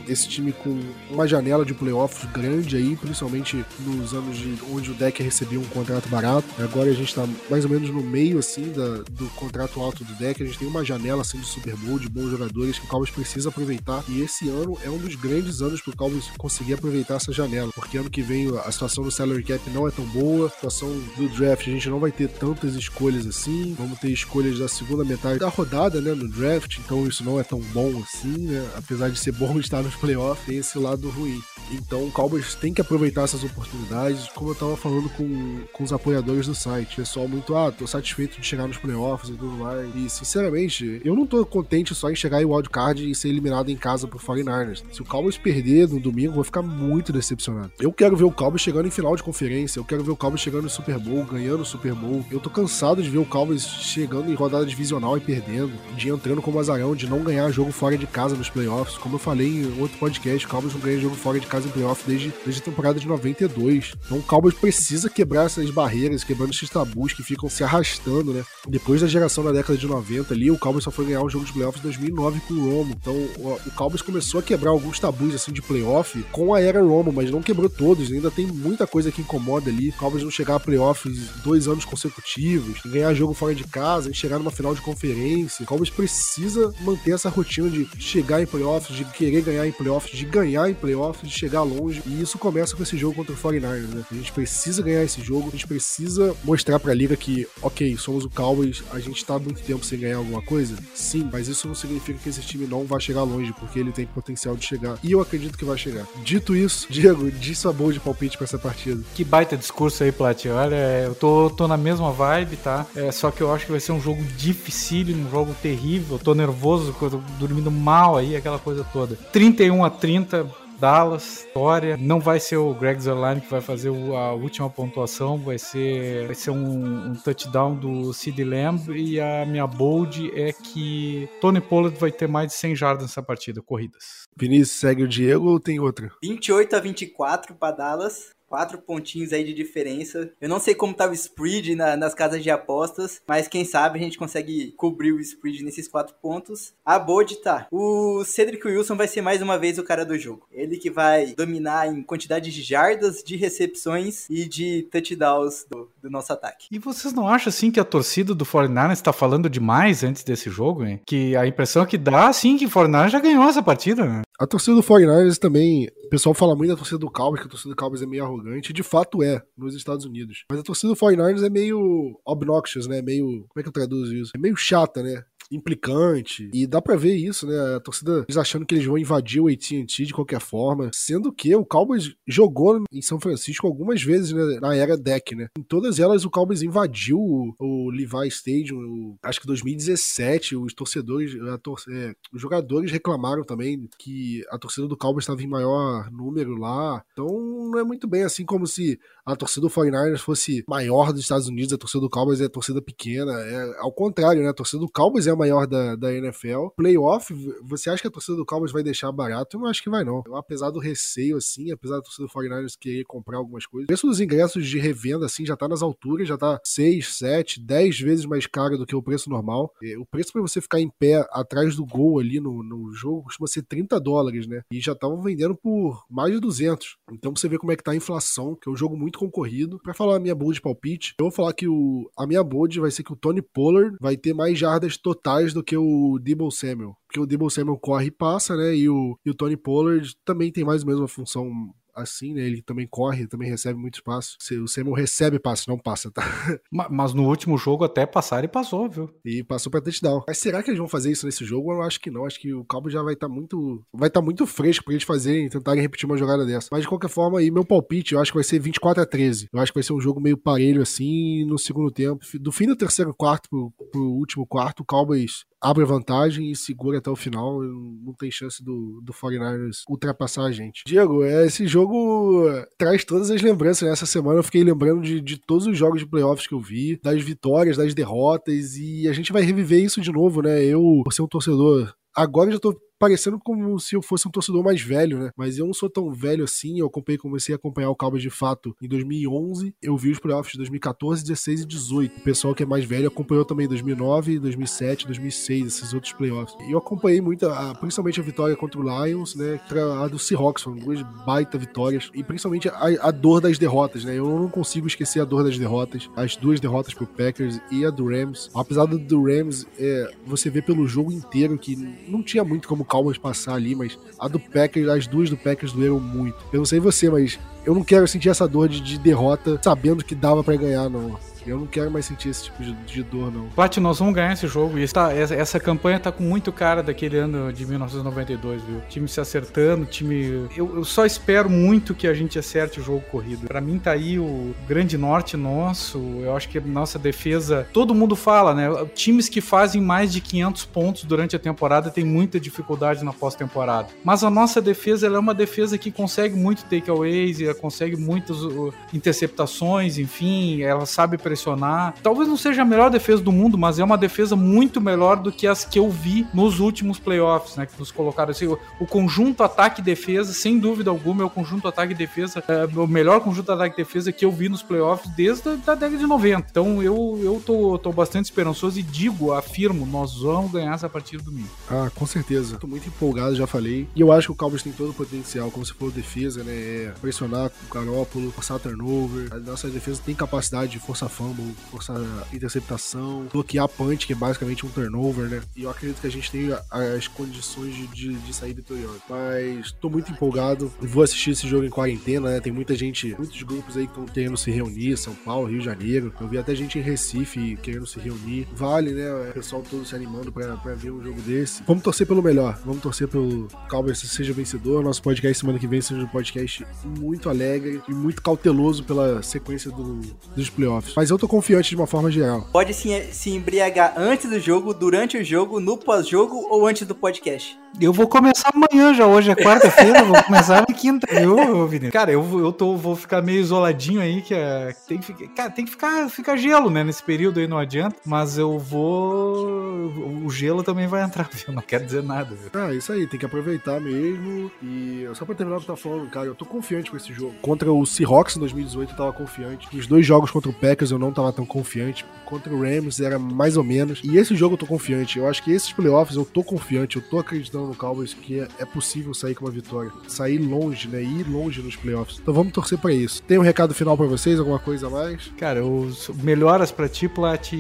[0.09, 0.79] esse time com
[1.11, 5.65] uma janela de playoffs grande aí, principalmente nos anos de onde o deck recebia um
[5.71, 9.81] contrato barato Agora a gente tá mais ou menos no meio, assim, da, do contrato
[9.81, 10.43] alto do deck.
[10.43, 13.11] A gente tem uma janela, assim, de Super Bowl, de bons jogadores que o Cowboys
[13.11, 14.05] precisa aproveitar.
[14.09, 17.71] E esse ano é um dos grandes anos pro Cowboys conseguir aproveitar essa janela.
[17.75, 20.47] Porque ano que vem a situação do salary cap não é tão boa.
[20.47, 23.75] A situação do draft, a gente não vai ter tantas escolhas assim.
[23.79, 26.79] Vamos ter escolhas da segunda metade da rodada, né, no draft.
[26.79, 28.71] Então isso não é tão bom assim, né?
[28.77, 31.43] Apesar de ser bom estar nos playoffs, tem esse lado ruim.
[31.71, 34.29] Então o Cowboys tem que aproveitar essas oportunidades.
[34.35, 36.97] Como eu tava falando com com os apoiadores do site.
[36.97, 39.89] Pessoal muito, ah, tô satisfeito de chegar nos playoffs e tudo mais.
[39.95, 43.77] E, sinceramente, eu não tô contente só em chegar em wildcard e ser eliminado em
[43.77, 44.83] casa por 49ers.
[44.93, 47.73] Se o Cowboys perder no domingo, eu vou ficar muito decepcionado.
[47.79, 50.41] Eu quero ver o Cowboys chegando em final de conferência, eu quero ver o Cowboys
[50.41, 52.25] chegando no Super Bowl, ganhando o Super Bowl.
[52.31, 56.43] Eu tô cansado de ver o Cowboys chegando em rodada divisional e perdendo, de entrando
[56.43, 58.97] como azarão, de não ganhar jogo fora de casa nos playoffs.
[58.99, 61.71] Como eu falei em outro podcast, o Cowboys não ganha jogo fora de casa em
[61.71, 63.95] playoffs desde, desde a temporada de 92.
[64.05, 68.45] Então o Cowboys precisa quebrar essas barreiras, quebrando esses tabus que ficam se arrastando, né?
[68.69, 71.45] Depois da geração da década de 90 ali, o Cowboys só foi ganhar um jogo
[71.45, 72.97] de playoffs em 2009 com o Romo.
[73.01, 77.13] Então o, Cowboys começou a quebrar alguns tabus assim de playoff com a era Romo,
[77.13, 78.11] mas não quebrou todos.
[78.11, 79.91] Ainda tem muita coisa que incomoda ali.
[79.91, 84.39] O Cowboys não chegar a playoffs dois anos consecutivos, ganhar jogo fora de casa, chegar
[84.39, 85.65] numa final de conferência.
[85.65, 90.17] O Cowboys precisa manter essa rotina de chegar em playoffs, de querer ganhar em playoffs,
[90.17, 92.03] de ganhar em playoffs, de chegar longe.
[92.07, 94.05] E isso começa com esse jogo contra o 49ers, né?
[94.11, 98.25] A gente precisa ganhar esse jogo, a gente precisa mostrar pra liga que, ok, somos
[98.25, 100.77] o Cowboys, a gente tá há muito tempo sem ganhar alguma coisa.
[100.95, 104.07] Sim, mas isso não significa que esse time não vai chegar longe, porque ele tem
[104.07, 104.99] potencial de chegar.
[105.03, 106.07] E eu acredito que vai chegar.
[106.25, 109.03] Dito isso, Diego, diz sua boa de palpite pra essa partida.
[109.15, 110.47] Que baita discurso aí, Plat.
[110.47, 112.87] Olha, eu tô, tô na mesma vibe, tá?
[112.95, 116.17] É, só que eu acho que vai ser um jogo difícil, um jogo terrível.
[116.17, 119.17] Eu tô nervoso, tô dormindo mal aí, aquela coisa toda.
[119.33, 120.47] 31 a 30,
[120.81, 121.97] Dallas, história.
[121.99, 126.35] Não vai ser o Greg Zerline que vai fazer a última pontuação, vai ser, vai
[126.35, 128.91] ser um, um touchdown do Sid Lamb.
[128.97, 133.23] E a minha bold é que Tony Pollard vai ter mais de 100 jardas nessa
[133.23, 134.25] partida, corridas.
[134.35, 136.11] Vinícius, segue o Diego ou tem outra?
[136.23, 140.33] 28 a 24 para Dallas quatro pontinhos aí de diferença.
[140.41, 143.99] Eu não sei como tá o spread na, nas casas de apostas, mas quem sabe
[143.99, 146.75] a gente consegue cobrir o spread nesses quatro pontos.
[146.85, 147.69] A Bold tá.
[147.71, 150.49] O Cedric Wilson vai ser mais uma vez o cara do jogo.
[150.51, 156.11] Ele que vai dominar em quantidade de jardas, de recepções e de touchdowns do, do
[156.11, 156.67] nosso ataque.
[156.73, 160.51] E vocês não acham assim que a torcida do 49ers está falando demais antes desse
[160.51, 161.01] jogo, hein?
[161.07, 164.23] Que a impressão que dá, assim, que o 49ers já ganhou essa partida, né?
[164.41, 167.51] A torcida do 49ers também, o pessoal fala muito da torcida do Cowboys, que a
[167.51, 170.47] torcida do Cowboys é meio arrogante, de fato é, nos Estados Unidos.
[170.51, 173.03] Mas a torcida do 49ers é meio obnoxious, né?
[173.03, 174.33] Meio, como é que eu traduzo isso?
[174.35, 175.23] É meio chata, né?
[175.51, 176.51] Implicante.
[176.53, 177.77] E dá para ver isso, né?
[177.77, 181.55] A torcida eles achando que eles vão invadir o AT&T de qualquer forma, sendo que
[181.55, 185.49] o Cowboys jogou em São Francisco algumas vezes né, na era deck, né?
[185.59, 190.73] Em todas elas o Cowboys invadiu o, o Levi Stadium, o, acho que 2017, os
[190.73, 191.33] torcedores,
[191.63, 196.57] tor é, os jogadores reclamaram também que a torcida do Cowboys estava em maior número
[196.57, 197.03] lá.
[197.13, 198.99] Então não é muito bem assim como se
[199.33, 202.83] a torcida do 49ers fosse maior dos Estados Unidos, a torcida do Cowboys é torcida
[202.83, 203.33] pequena.
[203.33, 204.49] É ao contrário, né?
[204.49, 206.69] A torcida do Cowboys é a maior da, da NFL.
[206.77, 209.57] Playoff, você acha que a torcida do Cowboys vai deixar barato?
[209.57, 210.23] Eu não acho que vai, não.
[210.27, 213.89] Eu, apesar do receio, assim, apesar da torcida do 49ers querer comprar algumas coisas, o
[213.89, 218.01] preço dos ingressos de revenda, assim, já tá nas alturas, já tá 6, 7, 10
[218.01, 219.73] vezes mais caro do que o preço normal.
[219.99, 223.47] O preço para você ficar em pé atrás do gol ali no, no jogo costuma
[223.47, 224.63] ser 30 dólares, né?
[224.73, 226.97] E já estavam vendendo por mais de 200.
[227.13, 229.79] Então você vê como é que tá a inflação, que é um jogo muito concorrido.
[229.83, 232.91] Para falar a minha bold palpite, eu vou falar que o, a minha bold vai
[232.91, 236.97] ser que o Tony Pollard vai ter mais jardas totais do que o Debo Samuel.
[237.07, 238.75] Porque o Debo Samuel corre e passa, né?
[238.75, 241.51] E o, e o Tony Pollard também tem mais ou menos uma função
[241.95, 242.43] assim, né?
[242.43, 244.37] Ele também corre, também recebe muito espaço.
[244.63, 246.23] O Samuel recebe passe, não passa, tá?
[246.71, 249.11] Mas no último jogo até passar e passou, viu?
[249.25, 250.25] E passou pra touchdown.
[250.27, 251.73] Mas será que eles vão fazer isso nesse jogo?
[251.73, 252.27] Eu acho que não.
[252.27, 253.85] Acho que o Cabo já vai estar tá muito.
[253.93, 256.69] Vai estar tá muito fresco pra eles fazerem, tentarem repetir uma jogada dessa.
[256.71, 259.49] Mas de qualquer forma, aí, meu palpite, eu acho que vai ser 24 a 13.
[259.53, 262.25] Eu acho que vai ser um jogo meio parelho assim no segundo tempo.
[262.35, 266.99] Do fim do terceiro quarto pro, pro último quarto, o Cowboys abre vantagem e segura
[266.99, 267.61] até o final.
[267.63, 270.83] Não tem chance do, do 49ers ultrapassar a gente.
[270.87, 272.49] Diego, é, esse jogo
[272.79, 273.89] traz todas as lembranças.
[273.89, 273.95] Né?
[274.07, 277.23] semana eu fiquei lembrando de, de todos os jogos de playoffs que eu vi, das
[277.23, 280.65] vitórias, das derrotas, e a gente vai reviver isso de novo, né?
[280.65, 284.31] Eu, por ser um torcedor agora eu já tô parecendo como se eu fosse um
[284.31, 285.31] torcedor mais velho, né?
[285.35, 286.79] Mas eu não sou tão velho assim.
[286.79, 289.75] Eu acompanhei, comecei a acompanhar o Cowboys de fato em 2011.
[289.81, 292.19] Eu vi os playoffs de 2014, 16 e 18.
[292.19, 296.55] O pessoal que é mais velho acompanhou também 2009, 2007, 2006, esses outros playoffs.
[296.69, 297.47] E eu acompanhei muito,
[297.81, 299.59] principalmente a vitória contra o Lions, né?
[300.03, 302.11] A do Seahawks, foram duas baita vitórias.
[302.15, 304.19] E principalmente a, a, dor das derrotas, né?
[304.19, 306.11] Eu não consigo esquecer a dor das derrotas.
[306.15, 308.51] As duas derrotas pro Packers e a do Rams.
[308.55, 311.77] Apesar do, do Rams, é, você vê pelo jogo inteiro que
[312.09, 315.73] não tinha muito como Cowboys passar ali, mas a do Packers, as duas do Packers
[315.73, 316.37] doeram muito.
[316.53, 320.05] Eu não sei você, mas eu não quero sentir essa dor de, de derrota sabendo
[320.05, 321.19] que dava para ganhar, não.
[321.47, 323.49] Eu não quero mais sentir esse tipo de, de dor, não.
[323.49, 324.79] Plat, nós vamos ganhar esse jogo.
[324.79, 328.81] E essa, essa campanha tá com muito cara daquele ano de 1992, viu?
[328.89, 330.49] Time se acertando, time.
[330.57, 333.47] Eu, eu só espero muito que a gente acerte o jogo corrido.
[333.47, 335.99] Para mim tá aí o grande norte nosso.
[336.23, 337.67] Eu acho que nossa defesa.
[337.73, 338.69] Todo mundo fala, né?
[338.95, 343.89] Times que fazem mais de 500 pontos durante a temporada tem muita dificuldade na pós-temporada.
[344.05, 348.73] Mas a nossa defesa ela é uma defesa que consegue muito takeaways, consegue muitas uh,
[348.93, 351.95] interceptações, enfim, ela sabe pressionar.
[352.03, 355.31] Talvez não seja a melhor defesa do mundo, mas é uma defesa muito melhor do
[355.31, 357.67] que as que eu vi nos últimos playoffs, né?
[357.67, 358.47] Que nos colocaram assim.
[358.47, 362.43] O, o conjunto ataque e defesa, sem dúvida alguma, é o conjunto ataque e defesa,
[362.49, 365.75] é o melhor conjunto ataque e defesa que eu vi nos playoffs desde a da
[365.75, 366.47] década de 90.
[366.51, 371.23] Então eu, eu tô, tô bastante esperançoso e digo, afirmo, nós vamos ganhar essa partida
[371.23, 371.49] domingo.
[371.69, 372.57] Ah, com certeza.
[372.59, 373.89] Tô muito empolgado, já falei.
[373.95, 376.53] E eu acho que o Cowboys tem todo o potencial, como você falou, defesa, né?
[376.53, 379.33] É pressionar o Garópolo, forçar turnover.
[379.33, 381.97] A nossa defesa tem capacidade de forçar fumble, forçar
[382.33, 385.43] interceptação, bloquear punch, que é basicamente um turnover, né?
[385.57, 389.01] E eu acredito que a gente tem as condições de, de, de sair vitorioso.
[389.09, 390.73] Mas tô muito empolgado.
[390.81, 392.41] Vou assistir esse jogo em quarentena, né?
[392.41, 395.65] Tem muita gente, muitos grupos aí que estão querendo se reunir, São Paulo, Rio de
[395.65, 396.13] Janeiro.
[396.21, 398.47] Eu vi até gente em Recife querendo se reunir.
[398.53, 399.31] Vale, né?
[399.31, 401.63] O pessoal todo se animando pra, pra ver um jogo desse.
[401.67, 402.59] Vamos torcer pelo melhor.
[402.65, 404.83] Vamos torcer pelo Cowboys seja vencedor.
[404.83, 409.71] Nosso podcast semana que vem seja um podcast muito alegre e muito cauteloso pela sequência
[409.71, 410.01] do,
[410.37, 410.95] dos playoffs.
[410.95, 412.47] Mas eu tô confiante de uma forma geral.
[412.53, 416.95] Pode se, se embriagar antes do jogo, durante o jogo, no pós-jogo ou antes do
[416.95, 417.59] podcast?
[417.79, 421.93] Eu vou começar amanhã já, hoje é quarta-feira, vou começar na quinta, viu, Vinícius?
[421.93, 425.65] Cara, eu, eu tô, vou ficar meio isoladinho aí, que é, tem que, cara, tem
[425.65, 429.87] que ficar, ficar gelo, né, nesse período aí, não adianta, mas eu vou,
[430.25, 432.35] o gelo também vai entrar, viu, não quero dizer nada.
[432.35, 432.51] Viu?
[432.53, 436.11] Ah, isso aí, tem que aproveitar mesmo, e só pra terminar o que tá falando,
[436.11, 437.20] cara, eu tô confiante com esse jogo.
[437.43, 440.99] Contra o Seahawks em 2018 eu tava confiante, os dois jogos contra o Packers eu
[440.99, 444.59] não tava tão confiante, contra o Rams era mais ou menos, e esse jogo eu
[444.59, 448.15] tô confiante, eu acho que esses playoffs eu tô confiante, eu tô acreditando no Cowboys
[448.15, 451.03] que é possível sair com uma vitória, sair longe, né?
[451.03, 452.19] Ir longe nos playoffs.
[452.21, 453.23] Então vamos torcer para isso.
[453.23, 455.33] Tem um recado final para vocês, alguma coisa a mais?
[455.37, 457.53] Cara, os melhoras para ti, Plat,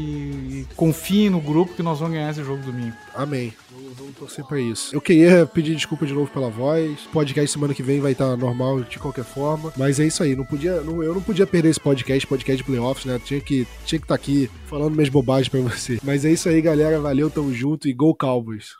[0.76, 2.94] confie no grupo que nós vamos ganhar esse jogo domingo.
[3.14, 3.52] Amém.
[3.72, 4.94] Vamos, vamos torcer pra isso.
[4.94, 7.00] Eu queria pedir desculpa de novo pela voz.
[7.12, 9.72] Podcast semana que vem vai estar normal de qualquer forma.
[9.76, 10.34] Mas é isso aí.
[10.34, 13.20] Não podia, não, eu não podia perder esse podcast, podcast de playoffs, né?
[13.24, 15.98] Tinha que estar tinha que tá aqui falando minhas bobagens pra você.
[16.02, 17.00] Mas é isso aí, galera.
[17.00, 18.74] Valeu, tamo junto e Go Cowboys.